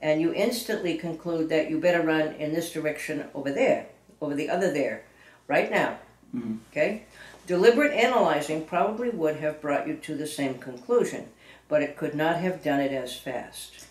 and 0.01 0.21
you 0.21 0.33
instantly 0.33 0.97
conclude 0.97 1.49
that 1.49 1.71
you 1.71 1.81
better 1.81 2.03
run 2.03 2.35
in 2.35 2.53
this 2.53 2.73
direction 2.73 3.25
over 3.35 3.51
there, 3.51 3.87
over 4.21 4.35
the 4.35 4.49
other 4.49 4.73
there, 4.73 5.03
right 5.47 5.71
now. 5.71 5.99
Mhm. 6.35 6.59
Okay? 6.71 7.03
Deliberate 7.47 7.93
analyzing 7.93 8.65
probably 8.65 9.11
would 9.11 9.37
have 9.37 9.61
brought 9.61 9.89
you 9.89 9.97
to 9.97 10.15
the 10.15 10.27
same 10.27 10.59
conclusion, 10.59 11.29
but 11.69 11.83
it 11.83 11.97
could 11.97 12.15
not 12.15 12.37
have 12.37 12.63
done 12.63 12.81
it 12.81 12.93
as 12.93 13.17
fast. 13.17 13.87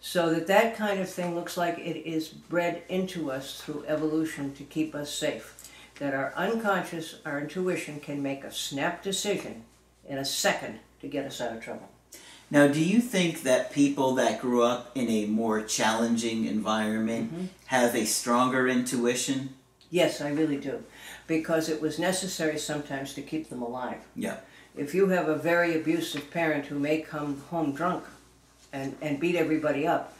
So 0.00 0.32
that 0.34 0.46
that 0.46 0.76
kind 0.76 0.98
of 0.98 1.08
thing 1.08 1.34
looks 1.34 1.56
like 1.56 1.78
it 1.78 2.08
is 2.08 2.28
bred 2.28 2.82
into 2.88 3.30
us 3.30 3.60
through 3.60 3.84
evolution 3.86 4.54
to 4.54 4.64
keep 4.64 4.94
us 4.94 5.12
safe. 5.12 5.70
That 5.98 6.14
our 6.14 6.32
unconscious, 6.34 7.16
our 7.26 7.38
intuition 7.38 8.00
can 8.00 8.22
make 8.22 8.42
a 8.42 8.52
snap 8.52 9.02
decision 9.02 9.64
in 10.08 10.16
a 10.18 10.24
second 10.24 10.80
to 11.02 11.08
get 11.08 11.26
us 11.26 11.40
out 11.40 11.54
of 11.56 11.62
trouble. 11.62 11.88
Now, 12.50 12.66
do 12.66 12.82
you 12.82 13.00
think 13.00 13.42
that 13.42 13.72
people 13.72 14.14
that 14.16 14.40
grew 14.40 14.62
up 14.62 14.90
in 14.96 15.08
a 15.08 15.26
more 15.26 15.62
challenging 15.62 16.46
environment 16.46 17.32
Mm-hmm. 17.32 17.44
have 17.66 17.94
a 17.94 18.04
stronger 18.06 18.66
intuition? 18.68 19.50
Yes, 19.90 20.20
I 20.20 20.30
really 20.30 20.56
do. 20.56 20.82
Because 21.26 21.68
it 21.68 21.80
was 21.80 21.98
necessary 21.98 22.58
sometimes 22.58 23.14
to 23.14 23.22
keep 23.22 23.48
them 23.48 23.62
alive. 23.62 23.98
Yeah. 24.16 24.36
If 24.76 24.94
you 24.94 25.08
have 25.08 25.28
a 25.28 25.36
very 25.36 25.76
abusive 25.76 26.30
parent 26.30 26.66
who 26.66 26.78
may 26.78 27.00
come 27.00 27.40
home 27.50 27.72
drunk 27.72 28.04
and, 28.72 28.96
and 29.00 29.20
beat 29.20 29.36
everybody 29.36 29.86
up, 29.86 30.16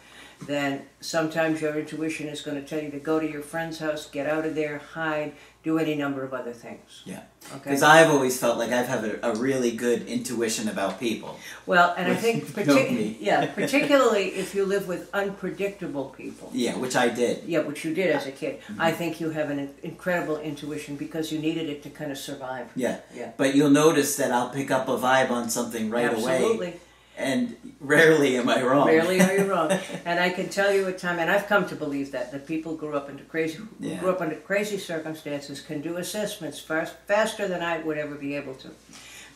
then 0.46 0.82
sometimes 1.00 1.60
your 1.60 1.78
intuition 1.78 2.26
is 2.28 2.40
going 2.40 2.60
to 2.60 2.66
tell 2.66 2.82
you 2.82 2.90
to 2.90 2.98
go 2.98 3.20
to 3.20 3.30
your 3.30 3.42
friend's 3.42 3.78
house, 3.78 4.08
get 4.08 4.26
out 4.26 4.46
of 4.46 4.54
there, 4.54 4.78
hide, 4.78 5.32
do 5.62 5.78
any 5.78 5.94
number 5.94 6.24
of 6.24 6.32
other 6.32 6.52
things. 6.52 7.02
Yeah. 7.04 7.22
Okay. 7.52 7.58
Because 7.64 7.82
I've 7.82 8.10
always 8.10 8.38
felt 8.38 8.56
like 8.56 8.70
I've 8.70 8.86
had 8.86 9.04
a, 9.04 9.30
a 9.30 9.34
really 9.34 9.72
good 9.72 10.06
intuition 10.06 10.68
about 10.68 10.98
people. 10.98 11.38
Well, 11.66 11.94
and 11.98 12.10
I 12.10 12.14
think, 12.14 12.44
partic- 12.56 13.16
yeah, 13.20 13.46
particularly 13.54 14.28
if 14.28 14.54
you 14.54 14.64
live 14.64 14.88
with 14.88 15.10
unpredictable 15.14 16.14
people. 16.16 16.50
Yeah, 16.54 16.76
which 16.76 16.96
I 16.96 17.08
did. 17.08 17.44
Yeah, 17.44 17.60
which 17.60 17.84
you 17.84 17.94
did 17.94 18.10
as 18.10 18.26
a 18.26 18.32
kid. 18.32 18.60
Mm-hmm. 18.62 18.80
I 18.80 18.92
think 18.92 19.20
you 19.20 19.30
have 19.30 19.50
an 19.50 19.74
incredible 19.82 20.38
intuition 20.38 20.96
because 20.96 21.30
you 21.30 21.38
needed 21.38 21.68
it 21.68 21.82
to 21.82 21.90
kind 21.90 22.10
of 22.10 22.18
survive. 22.18 22.68
Yeah. 22.74 23.00
Yeah. 23.14 23.32
But 23.36 23.54
you'll 23.54 23.70
notice 23.70 24.16
that 24.16 24.30
I'll 24.32 24.50
pick 24.50 24.70
up 24.70 24.88
a 24.88 24.96
vibe 24.96 25.30
on 25.30 25.50
something 25.50 25.90
right 25.90 26.12
away. 26.12 26.36
Absolutely. 26.36 26.80
And 27.20 27.54
rarely 27.80 28.38
am 28.38 28.48
I 28.48 28.62
wrong. 28.62 28.86
Rarely 28.86 29.20
are 29.20 29.36
you 29.36 29.44
wrong. 29.52 29.70
And 30.06 30.18
I 30.18 30.30
can 30.30 30.48
tell 30.48 30.72
you 30.72 30.86
a 30.86 30.92
time, 30.92 31.18
and 31.18 31.30
I've 31.30 31.46
come 31.46 31.68
to 31.68 31.76
believe 31.76 32.12
that, 32.12 32.32
that 32.32 32.46
people 32.46 32.74
grew 32.74 32.94
up 32.96 33.10
into 33.10 33.24
crazy, 33.24 33.56
who 33.58 33.68
Yeah. 33.78 33.98
grew 34.00 34.08
up 34.10 34.20
under 34.22 34.36
crazy 34.36 34.78
circumstances 34.78 35.60
can 35.60 35.80
do 35.82 35.98
assessments 35.98 36.58
fast, 36.60 36.94
faster 37.06 37.46
than 37.46 37.62
I 37.62 37.78
would 37.78 37.98
ever 37.98 38.14
be 38.14 38.34
able 38.36 38.54
to. 38.54 38.68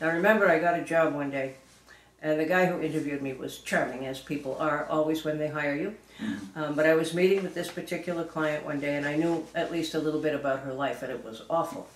Now 0.01 0.09
remember, 0.09 0.49
I 0.49 0.57
got 0.59 0.79
a 0.79 0.83
job 0.83 1.13
one 1.13 1.29
day, 1.29 1.53
and 2.23 2.39
the 2.39 2.45
guy 2.45 2.65
who 2.65 2.81
interviewed 2.81 3.21
me 3.21 3.33
was 3.33 3.59
charming, 3.59 4.07
as 4.07 4.19
people 4.19 4.57
are 4.59 4.87
always 4.89 5.23
when 5.23 5.37
they 5.37 5.47
hire 5.49 5.75
you. 5.75 5.95
Um, 6.55 6.73
but 6.75 6.85
I 6.87 6.95
was 6.95 7.13
meeting 7.13 7.43
with 7.43 7.53
this 7.53 7.69
particular 7.69 8.23
client 8.23 8.65
one 8.65 8.79
day, 8.79 8.95
and 8.95 9.05
I 9.05 9.15
knew 9.15 9.45
at 9.53 9.71
least 9.71 9.93
a 9.93 9.99
little 9.99 10.21
bit 10.21 10.33
about 10.33 10.61
her 10.61 10.73
life, 10.73 11.03
and 11.03 11.11
it 11.11 11.23
was 11.23 11.43
awful. 11.51 11.87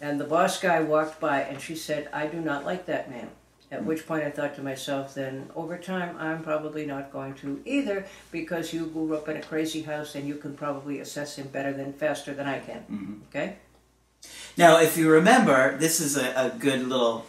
And 0.00 0.20
the 0.20 0.24
boss 0.24 0.60
guy 0.60 0.80
walked 0.80 1.20
by, 1.20 1.40
and 1.40 1.60
she 1.60 1.74
said, 1.74 2.08
"I 2.12 2.26
do 2.26 2.40
not 2.40 2.64
like 2.66 2.84
that 2.86 3.08
man." 3.08 3.30
At 3.76 3.84
which 3.84 4.06
point 4.06 4.24
I 4.24 4.30
thought 4.30 4.54
to 4.56 4.62
myself, 4.62 5.14
then 5.14 5.50
over 5.54 5.76
time 5.76 6.16
I'm 6.18 6.42
probably 6.42 6.86
not 6.86 7.12
going 7.12 7.34
to 7.42 7.60
either 7.66 8.06
because 8.32 8.72
you 8.72 8.86
grew 8.86 9.14
up 9.14 9.28
in 9.28 9.36
a 9.36 9.42
crazy 9.42 9.82
house 9.82 10.14
and 10.14 10.26
you 10.26 10.36
can 10.36 10.54
probably 10.56 11.00
assess 11.00 11.36
him 11.36 11.48
better 11.48 11.72
than 11.74 11.92
faster 11.92 12.32
than 12.32 12.46
I 12.46 12.58
can. 12.60 12.80
Mm-hmm. 12.90 13.14
Okay? 13.28 13.56
Now, 14.56 14.80
if 14.80 14.96
you 14.96 15.10
remember, 15.10 15.76
this 15.76 16.00
is 16.00 16.16
a, 16.16 16.28
a 16.46 16.48
good 16.58 16.88
little 16.88 17.26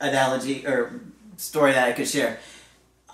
analogy 0.00 0.66
or 0.66 1.00
story 1.36 1.72
that 1.72 1.86
I 1.86 1.92
could 1.92 2.08
share. 2.08 2.40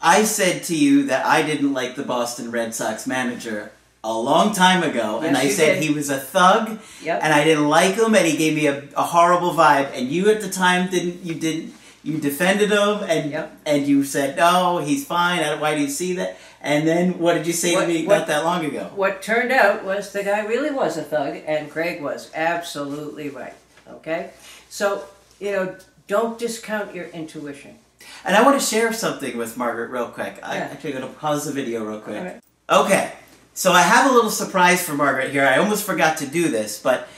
I 0.00 0.24
said 0.24 0.64
to 0.64 0.76
you 0.76 1.04
that 1.06 1.26
I 1.26 1.42
didn't 1.42 1.74
like 1.74 1.94
the 1.94 2.02
Boston 2.04 2.50
Red 2.50 2.74
Sox 2.74 3.06
manager 3.06 3.70
a 4.02 4.12
long 4.18 4.52
time 4.52 4.82
ago, 4.82 5.20
and 5.20 5.36
I 5.36 5.48
said 5.48 5.74
did. 5.74 5.82
he 5.84 5.90
was 5.94 6.10
a 6.10 6.18
thug, 6.18 6.80
Yep. 7.04 7.20
and 7.22 7.32
I 7.32 7.44
didn't 7.44 7.68
like 7.68 7.94
him, 7.94 8.14
and 8.16 8.26
he 8.26 8.36
gave 8.36 8.56
me 8.56 8.66
a, 8.66 8.82
a 8.96 9.02
horrible 9.04 9.52
vibe. 9.52 9.92
And 9.96 10.08
you 10.08 10.28
at 10.30 10.40
the 10.40 10.48
time 10.48 10.90
didn't, 10.90 11.22
you 11.24 11.34
didn't, 11.34 11.74
you 12.02 12.18
defended 12.18 12.70
him, 12.70 12.98
and 13.08 13.30
Yep. 13.30 13.52
and 13.66 13.86
you 13.86 14.04
said 14.04 14.36
no, 14.36 14.78
he's 14.78 15.04
fine. 15.04 15.40
Why 15.60 15.74
do 15.74 15.80
you 15.82 15.88
see 15.88 16.14
that? 16.16 16.36
And 16.60 16.86
then 16.86 17.18
what 17.18 17.34
did 17.34 17.46
you 17.46 17.52
say 17.52 17.74
What- 17.74 17.82
to 17.82 17.86
me 17.88 18.06
what- 18.06 18.18
not 18.18 18.26
that 18.28 18.44
long 18.44 18.64
ago? 18.64 18.90
What 18.94 19.22
turned 19.22 19.52
out 19.52 19.84
was 19.84 20.12
the 20.12 20.22
guy 20.22 20.40
really 20.40 20.70
was 20.70 20.96
a 20.96 21.02
thug, 21.02 21.38
and 21.46 21.70
Craig 21.70 22.00
was 22.02 22.30
absolutely 22.34 23.28
right. 23.28 23.54
Okay? 23.90 24.30
So, 24.70 25.04
you 25.40 25.52
know, 25.52 25.74
don't 26.06 26.38
discount 26.38 26.94
your 26.94 27.06
intuition. 27.06 27.76
And 28.24 28.36
I 28.36 28.42
want 28.42 28.60
to 28.60 28.64
share 28.66 28.92
something 28.92 29.36
with 29.36 29.56
Margaret 29.56 29.90
real 29.90 30.06
quick. 30.06 30.34
I 30.42 30.56
Yeah. 30.56 30.68
actually 30.72 30.92
going 30.92 31.04
to 31.06 31.10
pause 31.18 31.44
the 31.46 31.52
video 31.52 31.84
real 31.84 32.00
quick. 32.00 32.22
Right. 32.22 32.40
Okay, 32.70 33.10
so 33.54 33.72
I 33.72 33.82
have 33.82 34.10
a 34.10 34.14
little 34.14 34.30
surprise 34.30 34.82
for 34.82 34.94
Margaret 34.94 35.30
here. 35.30 35.46
I 35.46 35.58
almost 35.58 35.84
forgot 35.84 36.16
to 36.18 36.26
do 36.26 36.48
this, 36.48 36.78
but 36.78 37.08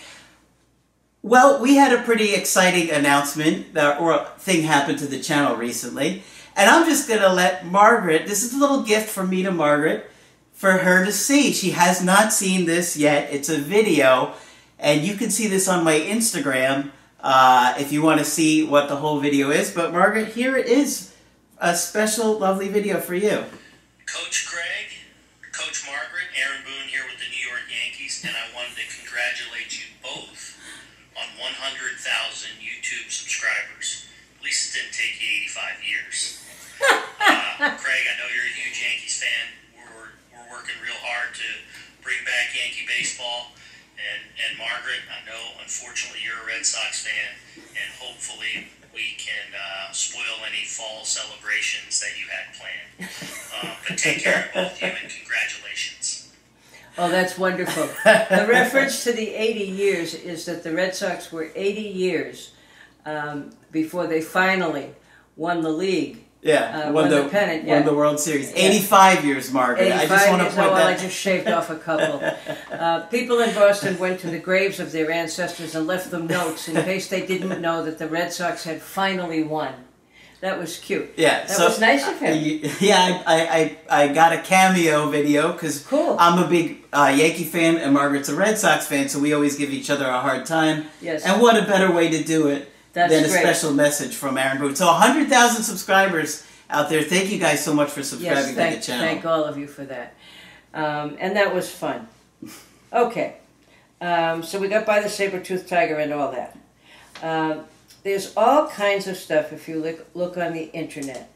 well, 1.24 1.58
we 1.58 1.76
had 1.76 1.90
a 1.90 2.02
pretty 2.02 2.34
exciting 2.34 2.90
announcement 2.90 3.72
that 3.72 3.98
or 3.98 4.26
thing 4.36 4.62
happened 4.62 4.98
to 4.98 5.06
the 5.06 5.18
channel 5.18 5.56
recently, 5.56 6.22
and 6.54 6.68
I'm 6.68 6.86
just 6.86 7.08
gonna 7.08 7.32
let 7.32 7.64
Margaret. 7.64 8.26
This 8.26 8.44
is 8.44 8.52
a 8.52 8.58
little 8.58 8.82
gift 8.82 9.08
from 9.08 9.30
me 9.30 9.42
to 9.42 9.50
Margaret 9.50 10.10
for 10.52 10.72
her 10.72 11.02
to 11.02 11.10
see. 11.10 11.54
She 11.54 11.70
has 11.70 12.04
not 12.04 12.34
seen 12.34 12.66
this 12.66 12.94
yet. 12.98 13.32
It's 13.32 13.48
a 13.48 13.56
video, 13.56 14.34
and 14.78 15.00
you 15.00 15.14
can 15.14 15.30
see 15.30 15.46
this 15.46 15.66
on 15.66 15.82
my 15.82 15.98
Instagram 15.98 16.90
uh, 17.20 17.74
if 17.78 17.90
you 17.90 18.02
want 18.02 18.18
to 18.18 18.26
see 18.26 18.62
what 18.62 18.90
the 18.90 18.96
whole 18.96 19.18
video 19.18 19.50
is. 19.50 19.72
But 19.72 19.92
Margaret, 19.92 20.28
here 20.28 20.58
it 20.58 20.66
is, 20.66 21.14
a 21.56 21.74
special, 21.74 22.38
lovely 22.38 22.68
video 22.68 23.00
for 23.00 23.14
you. 23.14 23.44
Coach 24.04 24.46
Craig, 24.46 24.92
Coach 25.52 25.86
Margaret, 25.86 26.28
Aaron 26.36 26.60
Boone 26.66 26.86
here 26.86 27.04
with 27.08 27.16
the 27.16 27.30
New 27.30 27.48
York 27.48 27.64
Yankees, 27.72 28.22
and 28.28 28.36
I 28.36 28.54
wanted 28.54 28.76
to 28.76 28.84
congratulate 29.00 29.72
you 29.72 29.83
100,000 31.64 32.60
YouTube 32.60 33.08
subscribers. 33.08 34.04
At 34.36 34.44
least 34.44 34.68
it 34.68 34.84
didn't 34.84 34.92
take 34.92 35.16
you 35.16 35.48
85 35.48 35.80
years. 35.80 36.44
uh, 36.84 37.72
Craig, 37.80 38.04
I 38.04 38.20
know 38.20 38.28
you're 38.28 38.44
a 38.44 38.52
huge 38.52 38.84
Yankees 38.84 39.16
fan. 39.16 39.48
We're, 39.72 40.12
we're 40.36 40.48
working 40.52 40.76
real 40.84 41.00
hard 41.00 41.32
to 41.40 41.48
bring 42.04 42.20
back 42.28 42.52
Yankee 42.52 42.84
baseball. 42.84 43.56
And, 43.96 44.20
and 44.44 44.60
Margaret, 44.60 45.08
I 45.08 45.24
know 45.24 45.56
unfortunately 45.64 46.20
you're 46.20 46.36
a 46.36 46.44
Red 46.44 46.68
Sox 46.68 47.00
fan, 47.00 47.32
and 47.56 47.90
hopefully 47.96 48.68
we 48.92 49.16
can 49.16 49.56
uh, 49.56 49.88
spoil 49.96 50.44
any 50.44 50.68
fall 50.68 51.08
celebrations 51.08 51.96
that 52.04 52.12
you 52.20 52.28
had 52.28 52.52
planned. 52.60 53.08
Uh, 53.56 53.72
but 53.88 53.96
take 53.96 54.20
care 54.20 54.52
of 54.52 54.68
both 54.68 54.76
of 54.76 54.84
you 54.84 54.92
and 55.00 55.08
congratulations. 55.08 55.93
Oh, 56.96 57.10
that's 57.10 57.36
wonderful. 57.38 57.86
the 58.04 58.46
reference 58.48 59.04
to 59.04 59.12
the 59.12 59.34
80 59.34 59.60
years 59.60 60.14
is 60.14 60.44
that 60.46 60.62
the 60.62 60.72
Red 60.72 60.94
Sox 60.94 61.32
were 61.32 61.50
80 61.54 61.80
years 61.80 62.52
um, 63.04 63.50
before 63.72 64.06
they 64.06 64.20
finally 64.20 64.90
won 65.36 65.62
the 65.62 65.70
league. 65.70 66.24
Yeah, 66.42 66.78
Uh, 66.78 66.92
won, 66.92 66.94
won 66.94 67.08
the, 67.08 67.22
the 67.22 67.28
pennant, 67.30 67.64
won 67.64 67.78
yeah. 67.78 67.82
the 67.82 67.94
World 67.94 68.20
Series. 68.20 68.50
Yeah. 68.52 68.68
85 68.68 69.24
years, 69.24 69.50
Margaret. 69.50 69.86
85 69.86 70.10
I 70.10 70.14
just 70.14 70.28
want 70.30 70.42
to 70.42 70.48
point 70.48 70.68
old, 70.68 70.76
that. 70.76 70.86
I 70.86 70.96
just 70.96 71.16
shaved 71.16 71.48
off 71.48 71.70
a 71.70 71.76
couple. 71.76 72.22
Uh, 72.74 73.06
people 73.06 73.38
in 73.38 73.54
Boston 73.54 73.96
went 74.00 74.18
to 74.20 74.26
the 74.26 74.38
graves 74.38 74.80
of 74.80 74.90
their 74.92 75.10
ancestors 75.10 75.74
and 75.76 75.86
left 75.86 76.10
them 76.10 76.26
notes 76.26 76.68
in 76.68 76.74
case 76.82 77.08
they 77.08 77.24
didn't 77.24 77.62
know 77.62 77.84
that 77.84 77.98
the 77.98 78.08
Red 78.08 78.32
Sox 78.32 78.64
had 78.64 78.82
finally 78.82 79.42
won. 79.44 79.72
That 80.44 80.58
was 80.58 80.76
cute. 80.78 81.14
yeah, 81.16 81.46
That 81.46 81.50
so 81.50 81.64
was 81.68 81.80
nice 81.80 82.06
of 82.06 82.18
him. 82.20 82.32
uh, 82.34 82.68
yeah, 82.78 83.22
I, 83.26 83.46
I, 83.46 83.78
I, 83.88 84.02
I 84.02 84.08
got 84.12 84.34
a 84.34 84.42
cameo 84.42 85.08
video 85.08 85.52
because 85.52 85.86
Cool. 85.86 86.16
I'm 86.20 86.38
a 86.38 86.46
big 86.46 86.84
uh, 86.92 87.14
Yankee 87.16 87.44
fan 87.44 87.78
and 87.78 87.94
Margaret's 87.94 88.28
a 88.28 88.34
Red 88.34 88.58
Sox 88.58 88.86
fan, 88.86 89.08
so 89.08 89.18
we 89.18 89.32
always 89.32 89.56
give 89.56 89.70
each 89.70 89.88
other 89.88 90.04
a 90.06 90.20
hard 90.20 90.44
time. 90.44 90.84
Yes. 91.00 91.24
And 91.24 91.40
what 91.40 91.56
a 91.56 91.64
better 91.66 91.90
way 91.90 92.10
to 92.10 92.22
do 92.22 92.48
it 92.48 92.70
That's 92.92 93.10
than 93.10 93.24
a 93.24 93.28
great. 93.28 93.40
special 93.40 93.72
message 93.72 94.14
from 94.14 94.36
Aaron 94.36 94.58
Boone. 94.58 94.76
So 94.76 94.84
100,000 94.84 95.62
subscribers 95.62 96.46
out 96.68 96.90
there. 96.90 97.02
Thank 97.02 97.30
you 97.32 97.38
guys 97.38 97.64
so 97.64 97.72
much 97.72 97.88
for 97.88 98.02
subscribing 98.02 98.36
Yes, 98.36 98.48
to 98.50 98.54
thank, 98.54 98.76
the 98.76 98.82
channel. 98.86 99.06
thank 99.06 99.24
all 99.24 99.44
of 99.44 99.56
you 99.56 99.66
for 99.66 99.86
that. 99.86 100.12
Um, 100.74 101.16
and 101.20 101.34
that 101.36 101.54
was 101.54 101.70
fun. 101.70 102.06
Okay, 102.92 103.36
um, 104.02 104.42
so 104.42 104.58
we 104.60 104.68
got 104.68 104.84
by 104.84 105.00
the 105.00 105.08
saber-toothed 105.08 105.66
tiger 105.66 105.96
and 105.96 106.12
all 106.12 106.30
that. 106.32 106.58
Um, 107.22 107.64
there's 108.04 108.32
all 108.36 108.68
kinds 108.68 109.08
of 109.08 109.16
stuff, 109.16 109.52
if 109.52 109.68
you 109.68 109.80
look, 109.80 110.06
look 110.14 110.36
on 110.36 110.52
the 110.52 110.70
internet, 110.72 111.32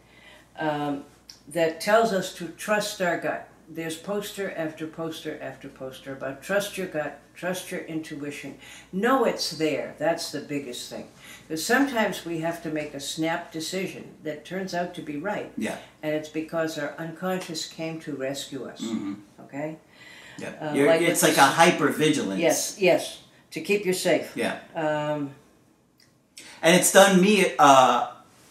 um, 0.59 1.05
that 1.49 1.81
tells 1.81 2.13
us 2.13 2.35
to 2.35 2.49
trust 2.49 3.01
our 3.03 3.19
gut. 3.19 3.49
There's 3.71 3.97
poster 3.97 4.51
after 4.57 4.87
poster 4.87 5.39
after 5.43 5.69
poster 5.69 6.13
about 6.13 6.43
trust 6.43 6.79
your 6.79 6.87
gut, 6.87 7.21
trust 7.35 7.71
your 7.71 7.81
intuition. 7.83 8.57
Know 8.93 9.25
it's 9.25 9.51
there. 9.51 9.95
That's 9.99 10.31
the 10.33 10.41
biggest 10.41 10.89
thing. 10.89 11.09
Because 11.47 11.65
sometimes 11.65 12.25
we 12.25 12.41
have 12.41 12.63
to 12.63 12.71
make 12.71 12.95
a 12.95 13.01
snap 13.01 13.53
decision 13.53 14.15
that 14.23 14.45
turns 14.47 14.73
out 14.75 14.95
to 14.95 15.03
be 15.03 15.17
right 15.19 15.53
Yeah. 15.59 15.77
and 16.03 16.15
it's 16.15 16.31
because 16.31 16.79
our 16.79 16.95
unconscious 16.99 17.67
came 17.67 18.01
to 18.01 18.15
rescue 18.15 18.65
us. 18.65 18.81
hmm 18.81 19.15
Okay? 19.41 19.77
Yeah. 20.39 20.53
Uh, 20.61 20.87
like 20.87 21.03
it's 21.03 21.23
like 21.23 21.37
a 21.37 21.43
hyper 21.43 21.89
vigilance. 21.89 22.41
Yes, 22.41 22.77
yes, 22.79 23.23
to 23.51 23.61
keep 23.61 23.85
you 23.85 23.93
safe. 23.93 24.33
Yeah. 24.37 24.59
Um, 24.75 25.35
And 26.63 26.75
it's 26.77 26.93
done 26.93 27.21
me 27.21 27.55
uh, 27.59 28.09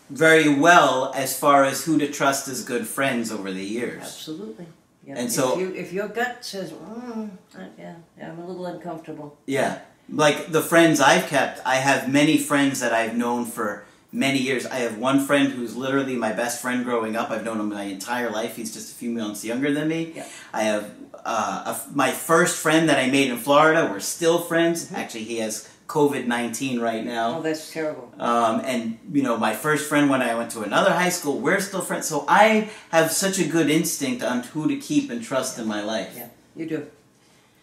very 0.10 0.54
well 0.54 1.12
as 1.16 1.38
far 1.38 1.64
as 1.66 1.84
who 1.86 1.98
to 2.00 2.08
trust 2.08 2.48
as 2.48 2.64
good 2.64 2.88
friends 2.88 3.32
over 3.32 3.52
the 3.52 3.64
years. 3.64 4.02
absolutely. 4.04 4.68
Yeah. 5.06 5.16
And 5.18 5.32
so- 5.32 5.54
if, 5.54 5.60
you, 5.60 5.76
if 5.76 5.94
your 5.94 6.08
gut 6.10 6.44
says, 6.44 6.72
mm, 6.72 7.30
yeah, 7.78 7.96
yeah, 8.18 8.32
I'm 8.32 8.40
a 8.40 8.46
little 8.48 8.66
uncomfortable. 8.66 9.38
Yeah. 9.46 9.80
Like 10.10 10.52
the 10.52 10.62
friends 10.62 11.00
I've 11.02 11.28
kept, 11.28 11.62
I 11.66 11.76
have 11.76 12.10
many 12.12 12.38
friends 12.38 12.80
that 12.80 12.94
I've 12.94 13.16
known 13.16 13.46
for 13.46 13.86
many 14.12 14.40
years. 14.40 14.66
I 14.66 14.78
have 14.78 14.98
one 14.98 15.26
friend 15.26 15.52
who's 15.52 15.76
literally 15.76 16.16
my 16.16 16.32
best 16.32 16.62
friend 16.62 16.86
growing 16.86 17.16
up. 17.18 17.30
I've 17.30 17.44
known 17.44 17.60
him 17.60 17.70
my 17.70 17.84
entire 17.84 18.30
life. 18.30 18.56
He's 18.56 18.74
just 18.74 18.92
a 18.94 18.96
few 18.96 19.10
months 19.12 19.44
younger 19.44 19.74
than 19.74 19.90
me. 19.90 20.14
Yeah. 20.16 20.26
I 20.54 20.64
have 20.64 20.92
uh, 21.26 21.76
a 21.76 21.94
my 21.94 22.12
first 22.12 22.58
friend 22.58 22.88
that 22.88 22.98
I 22.98 23.10
made 23.10 23.30
in 23.30 23.38
Florida. 23.38 23.88
We're 23.92 24.00
still 24.00 24.40
friends. 24.40 24.92
Actually, 24.94 25.26
he 25.26 25.38
has 25.40 25.70
COVID 25.88 26.28
19 26.28 26.80
right 26.80 27.04
now. 27.06 27.38
Oh, 27.38 27.42
that's 27.42 27.72
terrible. 27.72 28.12
Um, 28.20 28.62
and 28.66 29.00
you 29.12 29.24
know, 29.24 29.38
my 29.38 29.54
first 29.56 29.88
friend 29.88 30.10
when 30.10 30.22
I 30.22 30.36
went 30.36 30.52
to 30.52 30.62
another 30.64 30.92
high 30.92 31.10
school, 31.10 31.40
we're 31.40 31.60
still 31.62 31.82
friends. 31.82 32.08
So 32.08 32.26
I 32.28 32.70
have 32.90 33.12
such 33.12 33.40
a 33.40 33.48
good 33.48 33.70
instinct 33.70 34.22
on 34.24 34.44
who 34.44 34.68
to 34.68 34.78
keep 34.78 35.10
and 35.10 35.24
trust 35.24 35.58
in 35.60 35.66
my 35.68 35.82
life. 35.82 36.14
Yeah, 36.16 36.28
you 36.56 36.66
do. 36.68 36.88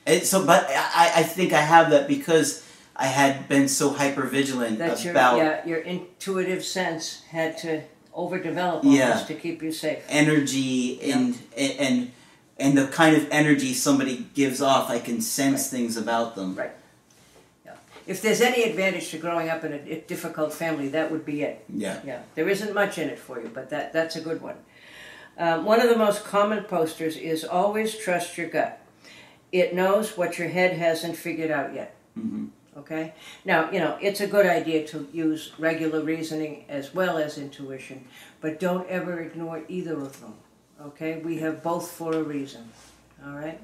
And 0.07 0.23
so, 0.23 0.45
but 0.45 0.67
I, 0.71 1.13
I 1.17 1.23
think 1.23 1.53
I 1.53 1.61
have 1.61 1.91
that 1.91 2.09
because 2.09 2.65
I 2.97 3.07
had 3.07 3.49
been 3.49 3.69
so 3.69 3.91
hyper 3.91 4.23
vigilant 4.25 4.79
That's 4.79 5.05
your, 5.05 5.13
about 5.13 5.37
yeah, 5.39 5.67
your 5.67 5.79
intuitive 5.79 6.65
sense 6.65 7.23
had 7.31 7.59
to 7.59 7.83
overdevelop 8.17 8.85
almost 8.85 8.97
Yeah. 8.97 9.25
to 9.25 9.35
keep 9.35 9.63
you 9.63 9.73
safe. 9.73 10.05
energy 10.09 11.01
and 11.11 11.37
and 11.57 12.11
and 12.59 12.79
the 12.79 12.87
kind 12.87 13.17
of 13.17 13.27
energy 13.31 13.75
somebody 13.75 14.27
gives 14.35 14.63
off. 14.63 14.89
I 14.89 14.99
can 15.01 15.21
sense 15.21 15.69
things 15.69 15.97
about 15.97 16.37
them. 16.37 16.55
Right. 16.55 16.71
If 18.07 18.21
there's 18.21 18.41
any 18.41 18.65
advantage 18.65 19.11
to 19.11 19.19
growing 19.19 19.49
up 19.49 19.65
in 19.65 19.73
a 19.73 19.77
a 19.77 20.01
difficult 20.01 20.53
family, 20.53 20.89
that 20.89 21.11
would 21.11 21.25
be 21.25 21.43
it. 21.43 21.65
Yeah. 21.69 22.01
Yeah, 22.05 22.23
there 22.35 22.49
isn't 22.49 22.75
much 22.75 22.99
in 22.99 23.09
it 23.09 23.19
for 23.19 23.41
you, 23.41 23.51
but 23.53 23.71
that, 23.71 23.93
that's 23.93 24.17
a 24.17 24.21
good 24.21 24.41
one. 24.43 24.57
Um, 25.39 25.65
one 25.65 25.81
of 25.81 25.89
the 25.89 25.97
most 25.97 26.25
common 26.25 26.65
posters 26.65 27.17
is 27.17 27.45
always 27.45 27.97
trust 27.97 28.39
your 28.39 28.49
gut. 28.49 28.81
It 29.53 29.75
knows 29.75 30.17
what 30.17 30.39
your 30.39 30.49
head 30.49 30.77
hasn't 30.77 31.17
figured 31.17 31.51
out 31.51 31.75
yet. 31.75 31.97
hmm 32.15 32.47
Okay? 32.77 33.15
Now, 33.45 33.71
you 33.71 33.79
know, 33.79 33.97
it's 34.01 34.21
a 34.21 34.27
good 34.27 34.47
idea 34.47 34.85
to 34.89 35.09
use 35.13 35.53
regular 35.59 36.03
reasoning 36.03 36.65
as 36.69 36.93
well 36.93 37.19
as 37.19 37.39
intuition, 37.39 38.05
but 38.41 38.59
don't 38.59 38.89
ever 38.89 39.21
ignore 39.21 39.63
either 39.69 39.95
of 39.95 40.21
them. 40.21 40.35
Okay? 40.83 41.21
We 41.21 41.39
have 41.39 41.63
both 41.63 41.89
for 41.91 42.13
a 42.15 42.23
reason. 42.23 42.69
All 43.25 43.35
right? 43.35 43.61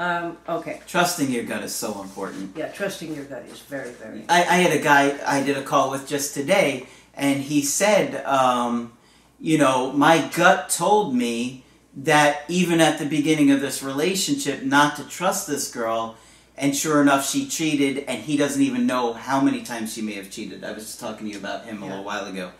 Um, 0.00 0.38
okay. 0.48 0.80
Trusting 0.86 1.30
your 1.30 1.44
gut 1.44 1.62
is 1.62 1.74
so 1.74 2.00
important. 2.00 2.56
Yeah, 2.56 2.68
trusting 2.68 3.14
your 3.14 3.26
gut 3.26 3.44
is 3.44 3.58
very, 3.60 3.90
very. 3.90 4.24
I, 4.30 4.38
I 4.40 4.56
had 4.56 4.72
a 4.72 4.82
guy 4.82 5.18
I 5.26 5.42
did 5.42 5.58
a 5.58 5.62
call 5.62 5.90
with 5.90 6.08
just 6.08 6.32
today, 6.32 6.86
and 7.12 7.42
he 7.42 7.60
said, 7.60 8.24
um, 8.24 8.94
you 9.38 9.58
know, 9.58 9.92
my 9.92 10.26
gut 10.34 10.70
told 10.70 11.14
me 11.14 11.64
that 11.94 12.44
even 12.48 12.80
at 12.80 12.98
the 12.98 13.04
beginning 13.04 13.50
of 13.50 13.60
this 13.60 13.82
relationship, 13.82 14.62
not 14.62 14.96
to 14.96 15.04
trust 15.06 15.46
this 15.46 15.70
girl. 15.70 16.16
And 16.56 16.74
sure 16.76 17.00
enough, 17.02 17.28
she 17.28 17.46
cheated, 17.46 18.04
and 18.06 18.22
he 18.22 18.36
doesn't 18.38 18.60
even 18.62 18.86
know 18.86 19.12
how 19.14 19.40
many 19.40 19.62
times 19.62 19.92
she 19.94 20.02
may 20.02 20.12
have 20.14 20.30
cheated. 20.30 20.62
I 20.64 20.72
was 20.72 20.84
just 20.84 21.00
talking 21.00 21.26
to 21.26 21.32
you 21.32 21.38
about 21.38 21.64
him 21.66 21.82
a 21.82 21.86
Yeah. 21.86 21.90
little 21.92 22.04
while 22.04 22.26
ago. 22.26 22.52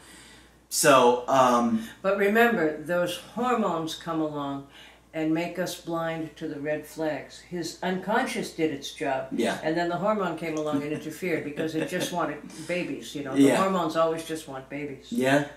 So, 0.71 1.25
um, 1.29 1.87
But 2.01 2.17
remember, 2.17 2.81
those 2.83 3.17
hormones 3.35 3.95
come 3.95 4.21
along 4.21 4.69
and 5.13 5.35
make 5.35 5.59
us 5.59 5.81
blind 5.81 6.37
to 6.37 6.47
the 6.47 6.61
red 6.61 6.87
flags. 6.87 7.41
His 7.41 7.79
unconscious 7.83 8.53
did 8.53 8.71
its 8.73 8.93
job. 8.93 9.29
yeah, 9.33 9.59
And 9.65 9.77
then 9.77 9.89
the 9.89 9.97
hormone 9.97 10.39
came 10.39 10.57
along 10.57 10.83
and 10.83 10.93
interfered 10.93 11.43
because 11.45 11.75
it 11.75 11.89
just 11.89 12.13
wanted 12.13 12.39
babies, 12.69 13.15
you 13.15 13.25
know. 13.25 13.35
The 13.35 13.43
Yeah. 13.43 13.57
hormones 13.57 13.97
always 13.97 14.25
just 14.25 14.47
want 14.47 14.69
babies. 14.69 15.07
yeah, 15.11 15.49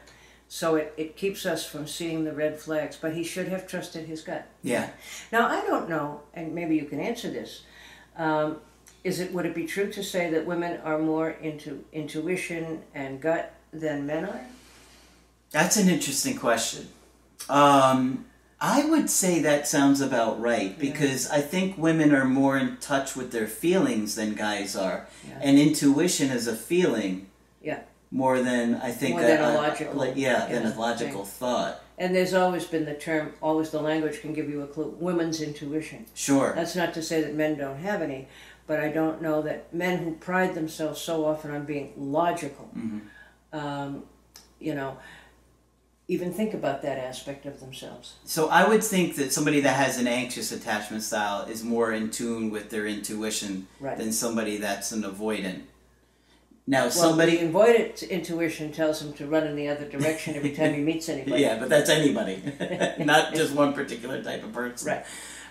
So 0.48 0.76
it, 0.76 0.94
it 0.98 1.16
keeps 1.18 1.46
us 1.46 1.63
from 1.66 1.88
seeing 1.88 2.24
the 2.24 2.34
red 2.34 2.60
flags, 2.60 2.98
but 3.00 3.13
he 3.13 3.24
should 3.24 3.48
have 3.50 3.68
trusted 3.68 4.08
his 4.08 4.22
gut. 4.22 4.48
yeah. 4.63 4.89
Now 5.32 5.48
I 5.48 5.62
don't 5.62 5.88
know, 5.88 6.22
and 6.34 6.54
maybe 6.56 6.76
you 6.76 6.86
can 6.86 7.00
answer 7.00 7.30
this. 7.30 7.62
Um, 8.18 8.58
is 9.04 9.20
it 9.20 9.34
would 9.34 9.46
it 9.46 9.54
be 9.54 9.66
true 9.66 9.92
to 9.92 10.04
say 10.04 10.30
that 10.32 10.46
women 10.46 10.80
are 10.84 10.98
more 10.98 11.30
into 11.32 11.84
intuition 11.92 12.82
and 12.96 13.20
gut 13.22 13.54
than 13.72 14.06
men 14.06 14.26
are? 14.26 14.42
That's 15.52 15.78
an 15.78 15.89
interesting 15.89 16.38
question. 16.38 16.88
Um, 17.50 18.26
I 18.65 18.86
would 18.86 19.10
say 19.10 19.41
that 19.41 19.67
sounds 19.67 19.99
about 19.99 20.39
right 20.39 20.80
because 20.80 21.30
I 21.30 21.41
think 21.41 21.78
women 21.78 22.15
are 22.15 22.23
more 22.23 22.58
in 22.58 22.78
touch 22.78 23.13
with 23.13 23.34
their 23.34 23.45
feelings 23.45 24.15
than 24.15 24.36
guys 24.36 24.73
are, 24.73 25.06
Yeah. 25.28 25.38
and 25.41 25.60
intuition 25.60 26.30
is 26.30 26.47
a 26.47 26.56
feeling. 26.56 27.28
Yeah. 27.62 27.82
More 28.10 28.41
than 28.41 28.76
I 28.76 28.91
think. 28.91 29.15
More 29.15 29.21
than 29.21 29.41
a 29.43 29.54
logical, 29.58 29.95
like, 29.95 30.13
yeah, 30.15 30.45
than 30.47 30.65
a 30.65 30.80
logical 30.80 31.26
thought. 31.26 31.82
And 31.97 32.15
there's 32.15 32.34
always 32.34 32.63
been 32.63 32.86
the 32.86 32.93
term, 32.93 33.34
always 33.41 33.69
the 33.71 33.82
language 33.82 34.21
can 34.21 34.32
give 34.34 34.49
you 34.49 34.62
a 34.62 34.67
clue. 34.67 34.95
Women's 34.97 35.41
intuition. 35.41 36.06
Sure. 36.13 36.54
That's 36.56 36.76
not 36.76 36.93
to 36.93 37.02
say 37.04 37.21
that 37.21 37.34
men 37.36 37.58
don't 37.58 37.80
have 37.80 38.02
any, 38.02 38.30
but 38.65 38.80
I 38.80 38.88
don't 38.89 39.21
know 39.21 39.41
that 39.41 39.73
men 39.73 39.97
who 40.06 40.13
pride 40.13 40.56
themselves 40.56 41.02
so 41.02 41.26
often 41.26 41.52
on 41.52 41.65
being 41.65 41.91
logical, 41.97 42.69
Mhm. 42.78 43.02
um, 43.52 44.04
you 44.60 44.73
know, 44.73 44.95
even 46.08 46.34
think 46.34 46.54
about 46.54 46.82
that 46.82 46.98
aspect 46.98 47.46
of 47.46 47.60
themselves. 47.60 48.13
So 48.26 48.50
I 48.50 48.68
would 48.68 48.84
think 48.84 49.16
that 49.16 49.32
somebody 49.32 49.62
that 49.62 49.76
has 49.78 49.98
an 49.98 50.08
anxious 50.08 50.52
attachment 50.52 51.04
style 51.04 51.44
is 51.46 51.63
more 51.63 51.94
in 51.94 52.10
tune 52.12 52.50
with 52.50 52.70
their 52.70 52.86
intuition 52.88 53.68
Right. 53.80 53.98
than 53.98 54.12
somebody 54.12 54.58
that's 54.58 54.92
an 54.92 55.04
avoidant. 55.04 55.62
Now, 56.66 56.84
Well, 56.84 56.92
somebody. 56.92 57.38
the 57.38 57.48
avoidant 57.48 58.10
intuition 58.10 58.72
tells 58.72 59.02
him 59.02 59.13
to 59.13 59.28
run 59.28 59.48
in 59.48 59.56
the 59.56 59.68
other 59.70 59.86
direction 59.86 60.36
every 60.36 60.52
time 60.52 60.74
he 60.74 60.82
meets 60.92 61.08
anybody. 61.10 61.42
Yeah, 61.42 61.58
but 61.60 61.70
that's 61.70 61.89
anybody, 61.89 62.42
not 63.00 63.34
just 63.34 63.54
one 63.54 63.74
particular 63.74 64.22
type 64.22 64.44
of 64.44 64.54
person. 64.54 64.88
Right. 64.88 65.06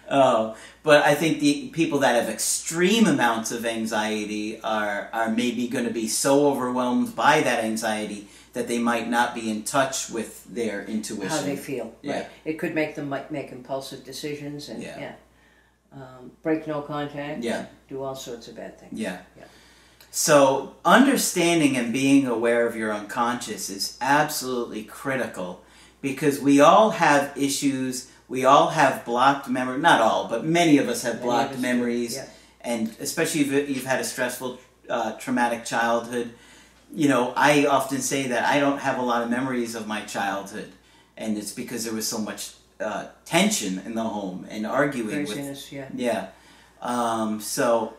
Uh, 0.08 0.54
but 0.82 1.02
I 1.04 1.14
think 1.14 1.40
the 1.40 1.68
people 1.68 2.00
that 2.00 2.14
have 2.20 2.28
extreme 2.28 3.06
amounts 3.06 3.52
of 3.52 3.64
anxiety 3.64 4.60
are 4.62 5.08
are 5.12 5.30
maybe 5.30 5.68
going 5.68 5.84
to 5.86 5.92
be 5.92 6.08
so 6.08 6.48
overwhelmed 6.48 7.14
by 7.16 7.40
that 7.40 7.64
anxiety 7.64 8.28
that 8.52 8.68
they 8.68 8.78
might 8.78 9.08
not 9.08 9.34
be 9.34 9.50
in 9.50 9.62
touch 9.62 10.10
with 10.10 10.44
their 10.44 10.84
intuition. 10.84 11.28
How 11.28 11.40
they 11.42 11.56
feel. 11.56 11.94
Yeah. 12.02 12.12
Right. 12.20 12.26
It 12.44 12.52
could 12.58 12.74
make 12.74 12.94
them 12.94 13.14
make 13.30 13.50
impulsive 13.52 14.04
decisions 14.04 14.68
and 14.68 14.82
Yeah. 14.82 15.00
yeah. 15.00 15.14
Um, 15.94 16.32
break 16.42 16.66
no 16.66 16.80
contact. 16.82 17.42
Yeah. 17.42 17.66
Do 17.88 18.02
all 18.02 18.14
sorts 18.14 18.48
of 18.48 18.56
bad 18.56 18.78
things. 18.78 18.98
Yeah. 18.98 19.18
Yeah. 19.36 19.44
So, 20.10 20.74
understanding 20.84 21.76
and 21.76 21.92
being 21.92 22.26
aware 22.26 22.66
of 22.66 22.76
your 22.76 22.92
unconscious 22.92 23.70
is 23.70 23.96
absolutely 24.00 24.84
critical 24.84 25.62
because 26.02 26.38
we 26.38 26.60
all 26.60 26.90
have 26.90 27.32
issues. 27.36 28.10
We 28.28 28.44
all 28.44 28.68
have 28.68 29.04
blocked 29.06 29.48
memory. 29.48 29.78
Not 29.78 30.00
all, 30.02 30.28
but 30.28 30.44
many 30.44 30.76
of 30.78 30.88
us 30.88 31.02
have 31.02 31.14
Many 31.16 31.24
blocked 31.26 31.58
memories. 31.58 32.16
yeah. 32.16 32.26
And 32.60 32.94
especially 33.00 33.40
if 33.42 33.68
you've 33.70 33.86
had 33.86 34.00
a 34.00 34.04
stressful, 34.04 34.58
uh, 34.88 35.12
traumatic 35.12 35.64
childhood. 35.64 36.32
You 36.94 37.08
know, 37.08 37.32
I 37.36 37.66
often 37.66 38.00
say 38.00 38.28
that 38.28 38.44
I 38.44 38.60
don't 38.60 38.78
have 38.78 38.98
a 38.98 39.02
lot 39.02 39.22
of 39.22 39.30
memories 39.30 39.74
of 39.74 39.86
my 39.86 40.02
childhood. 40.02 40.72
And 41.16 41.38
it's 41.38 41.52
because 41.52 41.84
there 41.84 41.94
was 41.94 42.06
so 42.06 42.18
much 42.18 42.52
uh, 42.80 43.06
tension 43.24 43.80
in 43.84 43.94
the 43.94 44.02
home 44.02 44.46
and 44.50 44.66
arguing 44.66 45.24
with 45.24 45.72
yeah. 45.72 45.88
yeah. 45.94 46.28
Um, 46.80 47.40
so, 47.40 47.94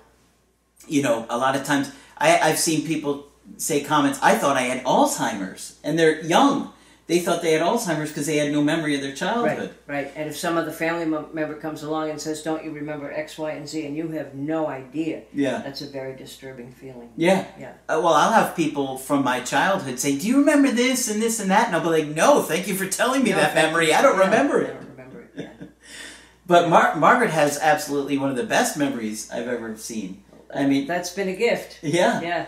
you 0.88 1.01
know, 1.01 1.25
a 1.29 1.38
lot 1.38 1.56
of 1.56 1.63
times 1.63 1.91
I, 2.17 2.39
I've 2.39 2.60
seen 2.60 2.86
people 2.86 3.27
say 3.58 3.84
comments, 3.84 4.19
I 4.21 4.36
thought 4.36 4.58
I 4.58 4.63
had 4.63 4.84
Alzheimer's. 4.84 5.79
And 5.84 5.97
they're 5.97 6.21
young. 6.21 6.72
They 7.06 7.20
thought 7.20 7.42
they 7.42 7.52
had 7.52 7.62
Alzheimer's 7.62 8.10
because 8.10 8.28
they 8.28 8.38
had 8.38 8.54
no 8.54 8.63
memory 8.63 8.96
of 8.96 9.02
their 9.02 9.13
childhood. 9.13 9.72
Right, 9.88 10.06
right. 10.06 10.12
And 10.16 10.30
if 10.30 10.38
some 10.38 10.56
other 10.56 10.72
family 10.72 11.06
member 11.06 11.56
comes 11.56 11.84
along 11.84 12.10
and 12.12 12.20
says, 12.22 12.42
"Don't 12.44 12.63
you 12.63 12.72
remember 12.72 13.12
X, 13.12 13.38
Y, 13.38 13.52
and 13.52 13.68
Z?" 13.68 13.86
and 13.86 13.98
you 13.98 14.08
have 14.12 14.34
no 14.36 14.68
idea, 14.68 15.24
Yeah. 15.34 15.62
that's 15.66 15.82
a 15.82 15.88
very 15.88 16.16
disturbing 16.16 16.72
feeling. 16.72 17.10
Yeah. 17.18 17.44
Yeah. 17.60 17.74
Uh, 17.89 18.00
well, 18.02 18.13
I'll 18.13 18.32
have 18.32 18.56
people 18.56 18.98
from 18.98 19.22
my 19.24 19.42
childhood 19.42 20.00
say, 20.00 20.18
Do 20.18 20.26
you 20.28 20.38
remember 20.38 20.72
this 20.72 21.10
and 21.12 21.22
this 21.22 21.42
and 21.42 21.52
that? 21.52 21.68
And 21.68 21.76
I'll 21.76 21.82
be 21.84 21.89
like, 21.89 22.08
No, 22.08 22.42
thank 22.42 22.70
you 22.70 22.74
for 22.76 22.88
telling 22.88 23.22
me 23.24 23.32
No, 23.32 23.36
that 23.38 23.54
memory. 23.54 23.94
I 23.94 24.02
don't 24.02 24.18
Yeah, 24.18 24.24
remember 24.26 24.62
I 24.62 24.63
it. 24.70 24.74
don't 24.74 24.89
remember 24.92 25.20
it. 25.22 25.30
Yeah. 25.36 25.50
But 26.48 26.70
Mar- 26.70 26.96
Margaret 26.96 27.32
has 27.32 27.58
absolutely 27.60 28.18
one 28.18 28.30
of 28.30 28.36
the 28.38 28.44
best 28.44 28.78
memories 28.78 29.30
I've 29.32 29.48
ever 29.48 29.76
seen. 29.78 30.24
I 30.54 30.66
mean, 30.68 30.88
That's 30.88 31.10
been 31.10 31.28
a 31.30 31.36
gift. 31.36 31.80
yeah. 31.82 32.22
Yeah. 32.22 32.46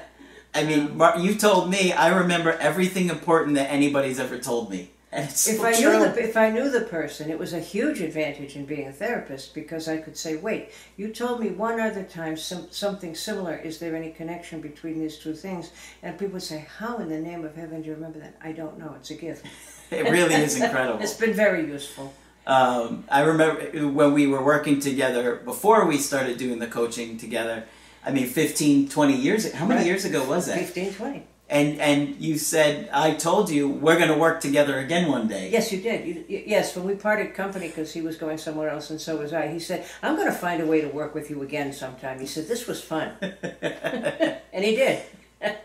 I 0.55 0.63
mean, 0.63 0.97
Mar- 0.97 1.19
you 1.19 1.35
told 1.35 1.69
me 1.69 1.91
I 1.91 2.07
remember 2.17 2.53
everything 2.53 3.09
important 3.09 3.55
that 3.55 3.69
anybody's 3.69 4.19
ever 4.19 4.37
told 4.37 4.69
me. 4.71 4.91
And 5.11 5.29
it's 5.29 5.47
If 5.47 5.57
so 5.57 5.65
I 5.65 5.73
true. 5.73 5.91
knew 5.93 5.99
the 6.11 6.23
if 6.29 6.35
I 6.35 6.49
knew 6.49 6.69
the 6.69 6.81
person, 6.81 7.29
it 7.29 7.39
was 7.39 7.53
a 7.53 7.59
huge 7.59 8.01
advantage 8.01 8.55
in 8.57 8.65
being 8.65 8.87
a 8.87 8.91
therapist 8.91 9.53
because 9.53 9.87
I 9.87 9.97
could 9.97 10.17
say, 10.17 10.35
"Wait, 10.35 10.71
you 10.97 11.07
told 11.09 11.39
me 11.39 11.49
one 11.51 11.79
other 11.79 12.03
time 12.03 12.35
some, 12.35 12.67
something 12.71 13.15
similar. 13.15 13.55
Is 13.55 13.77
there 13.79 13.95
any 13.95 14.11
connection 14.11 14.59
between 14.61 14.99
these 14.99 15.17
two 15.17 15.33
things?" 15.33 15.71
And 16.03 16.17
people 16.17 16.33
would 16.33 16.43
say, 16.43 16.65
"How 16.79 16.97
in 16.97 17.07
the 17.09 17.19
name 17.19 17.45
of 17.45 17.55
heaven 17.55 17.81
do 17.81 17.87
you 17.89 17.95
remember 17.95 18.19
that?" 18.19 18.35
I 18.43 18.51
don't 18.51 18.77
know. 18.77 18.93
It's 18.99 19.11
a 19.11 19.15
gift. 19.15 19.45
It 19.91 20.09
really 20.09 20.33
is 20.35 20.55
incredible. 20.61 20.99
It's 21.03 21.13
been 21.13 21.33
very 21.33 21.63
useful. 21.77 22.11
Um, 22.47 23.05
I 23.07 23.21
remember 23.21 23.53
when 23.99 24.13
we 24.13 24.25
were 24.27 24.43
working 24.43 24.79
together 24.79 25.35
before 25.51 25.85
we 25.85 25.97
started 25.99 26.37
doing 26.37 26.59
the 26.59 26.67
coaching 26.67 27.17
together. 27.17 27.65
I 28.05 28.11
mean, 28.11 28.27
15, 28.27 28.89
20 28.89 29.15
years. 29.15 29.45
Ago. 29.45 29.57
How 29.57 29.65
many 29.65 29.79
Right. 29.79 29.87
years 29.87 30.05
ago 30.05 30.27
was 30.27 30.45
that? 30.47 30.57
15, 30.59 30.93
20. 30.93 31.23
And 31.47 31.79
and 31.79 32.15
you 32.19 32.39
said 32.39 32.89
I 32.91 33.11
told 33.13 33.51
you 33.51 33.69
we're 33.69 33.97
going 33.97 34.09
to 34.09 34.17
work 34.17 34.41
together 34.41 34.79
again 34.79 35.11
one 35.11 35.27
day. 35.27 35.51
Yes, 35.51 35.71
you 35.71 35.79
did. 35.79 36.03
You, 36.07 36.25
y- 36.27 36.43
yes, 36.47 36.75
when 36.75 36.85
we 36.87 36.95
parted 36.95 37.35
company 37.35 37.67
because 37.67 37.93
he 37.93 38.01
was 38.01 38.15
going 38.17 38.39
somewhere 38.39 38.69
else 38.69 38.89
and 38.89 38.99
so 38.99 39.17
was 39.17 39.31
I, 39.31 39.47
he 39.49 39.59
said, 39.59 39.85
I'm 40.01 40.15
going 40.15 40.25
to 40.27 40.33
find 40.33 40.59
a 40.61 40.65
way 40.65 40.81
to 40.81 40.87
work 40.87 41.13
with 41.13 41.29
you 41.29 41.43
again 41.43 41.71
sometime. 41.71 42.19
He 42.19 42.25
said, 42.25 42.47
This 42.47 42.65
was 42.65 42.81
fun. 42.83 43.11
and 43.21 44.65
he 44.65 44.75
did. 44.75 45.03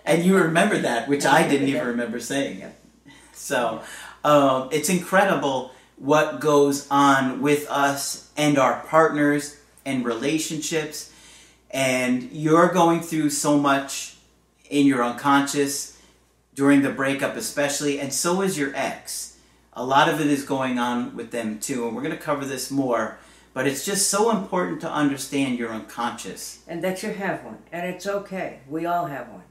and 0.04 0.22
you 0.22 0.36
remember 0.36 0.76
that, 0.78 1.08
which 1.08 1.24
I 1.24 1.48
didn't 1.48 1.68
even 1.68 1.86
remember 1.86 2.20
saying. 2.20 2.58
Yeah. 2.60 2.70
So 3.32 3.80
um, 4.22 4.68
it's 4.72 4.90
incredible 4.90 5.72
what 5.96 6.40
goes 6.40 6.86
on 6.90 7.40
with 7.40 7.66
us 7.70 8.30
and 8.36 8.58
our 8.58 8.82
partners 8.88 9.56
and 9.86 10.04
relationships. 10.04 11.09
And 11.70 12.30
you're 12.32 12.68
going 12.68 13.00
through 13.00 13.30
so 13.30 13.58
much 13.58 14.16
in 14.68 14.86
your 14.86 15.04
unconscious 15.04 15.98
during 16.54 16.82
the 16.82 16.90
breakup, 16.90 17.36
especially, 17.36 18.00
and 18.00 18.12
so 18.12 18.42
is 18.42 18.58
your 18.58 18.72
ex. 18.74 19.38
A 19.72 19.84
lot 19.84 20.08
of 20.08 20.20
it 20.20 20.26
is 20.26 20.44
going 20.44 20.78
on 20.78 21.14
with 21.16 21.30
them 21.30 21.60
too, 21.60 21.86
and 21.86 21.94
we're 21.94 22.02
going 22.02 22.16
to 22.16 22.22
cover 22.22 22.44
this 22.44 22.70
more. 22.70 23.18
But 23.52 23.66
it's 23.66 23.84
just 23.84 24.08
so 24.08 24.30
important 24.30 24.80
to 24.82 24.90
understand 24.90 25.58
your 25.58 25.70
unconscious. 25.70 26.60
And 26.68 26.82
that 26.84 27.02
you 27.02 27.10
have 27.12 27.44
one. 27.44 27.58
And 27.72 27.86
it's 27.88 28.06
okay. 28.06 28.60
We 28.68 28.86
all 28.86 29.06
have 29.06 29.28
one. 29.28 29.42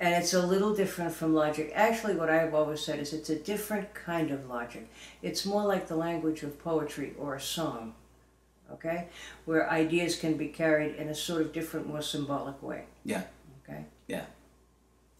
And 0.00 0.14
it's 0.14 0.32
a 0.32 0.44
little 0.44 0.74
different 0.74 1.12
from 1.12 1.34
logic. 1.34 1.70
Actually, 1.74 2.16
what 2.16 2.30
I've 2.30 2.54
always 2.54 2.80
said 2.80 2.98
is 2.98 3.12
it's 3.12 3.30
a 3.30 3.38
different 3.38 3.92
kind 3.92 4.30
of 4.30 4.48
logic. 4.48 4.88
It's 5.20 5.44
more 5.44 5.64
like 5.64 5.86
the 5.86 5.96
language 5.96 6.42
of 6.42 6.58
poetry 6.58 7.12
or 7.18 7.34
a 7.34 7.40
song, 7.40 7.94
okay? 8.72 9.08
Where 9.44 9.70
ideas 9.70 10.16
can 10.16 10.34
be 10.34 10.48
carried 10.48 10.96
in 10.96 11.08
a 11.08 11.14
sort 11.14 11.42
of 11.42 11.52
different, 11.52 11.86
more 11.86 12.02
symbolic 12.02 12.62
way. 12.62 12.84
Yeah. 13.04 13.22
Okay? 13.64 13.84
Yeah. 14.06 14.24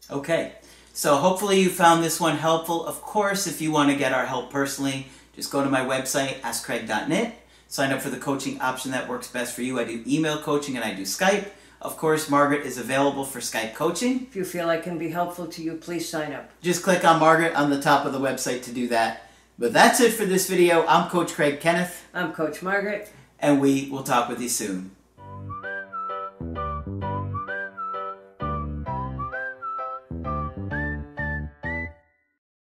Okay, 0.09 0.53
so 0.93 1.15
hopefully 1.17 1.61
you 1.61 1.69
found 1.69 2.03
this 2.03 2.19
one 2.19 2.37
helpful. 2.37 2.85
Of 2.85 3.01
course, 3.01 3.47
if 3.47 3.61
you 3.61 3.71
want 3.71 3.91
to 3.91 3.95
get 3.95 4.11
our 4.11 4.25
help 4.25 4.51
personally, 4.51 5.07
just 5.35 5.51
go 5.51 5.63
to 5.63 5.69
my 5.69 5.81
website, 5.81 6.41
askcraig.net, 6.41 7.39
sign 7.67 7.93
up 7.93 8.01
for 8.01 8.09
the 8.09 8.17
coaching 8.17 8.59
option 8.59 8.91
that 8.91 9.07
works 9.07 9.29
best 9.29 9.55
for 9.55 9.61
you. 9.61 9.79
I 9.79 9.85
do 9.85 10.03
email 10.05 10.41
coaching 10.41 10.75
and 10.75 10.83
I 10.83 10.93
do 10.93 11.03
Skype. 11.03 11.47
Of 11.81 11.97
course, 11.97 12.29
Margaret 12.29 12.65
is 12.65 12.77
available 12.77 13.23
for 13.23 13.39
Skype 13.39 13.73
coaching. 13.73 14.27
If 14.29 14.35
you 14.35 14.43
feel 14.43 14.69
I 14.69 14.77
can 14.77 14.97
be 14.97 15.09
helpful 15.09 15.47
to 15.47 15.63
you, 15.63 15.75
please 15.75 16.09
sign 16.09 16.33
up. 16.33 16.51
Just 16.61 16.83
click 16.83 17.05
on 17.05 17.19
Margaret 17.19 17.55
on 17.55 17.69
the 17.69 17.81
top 17.81 18.05
of 18.05 18.11
the 18.11 18.19
website 18.19 18.63
to 18.63 18.73
do 18.73 18.87
that. 18.89 19.29
But 19.57 19.73
that's 19.73 19.99
it 19.99 20.13
for 20.13 20.25
this 20.25 20.49
video. 20.49 20.85
I'm 20.87 21.09
Coach 21.09 21.33
Craig 21.33 21.59
Kenneth, 21.61 22.05
I'm 22.13 22.33
Coach 22.33 22.61
Margaret. 22.61 23.11
And 23.41 23.59
we 23.59 23.89
will 23.89 24.03
talk 24.03 24.29
with 24.29 24.41
you 24.41 24.49
soon. 24.49 24.91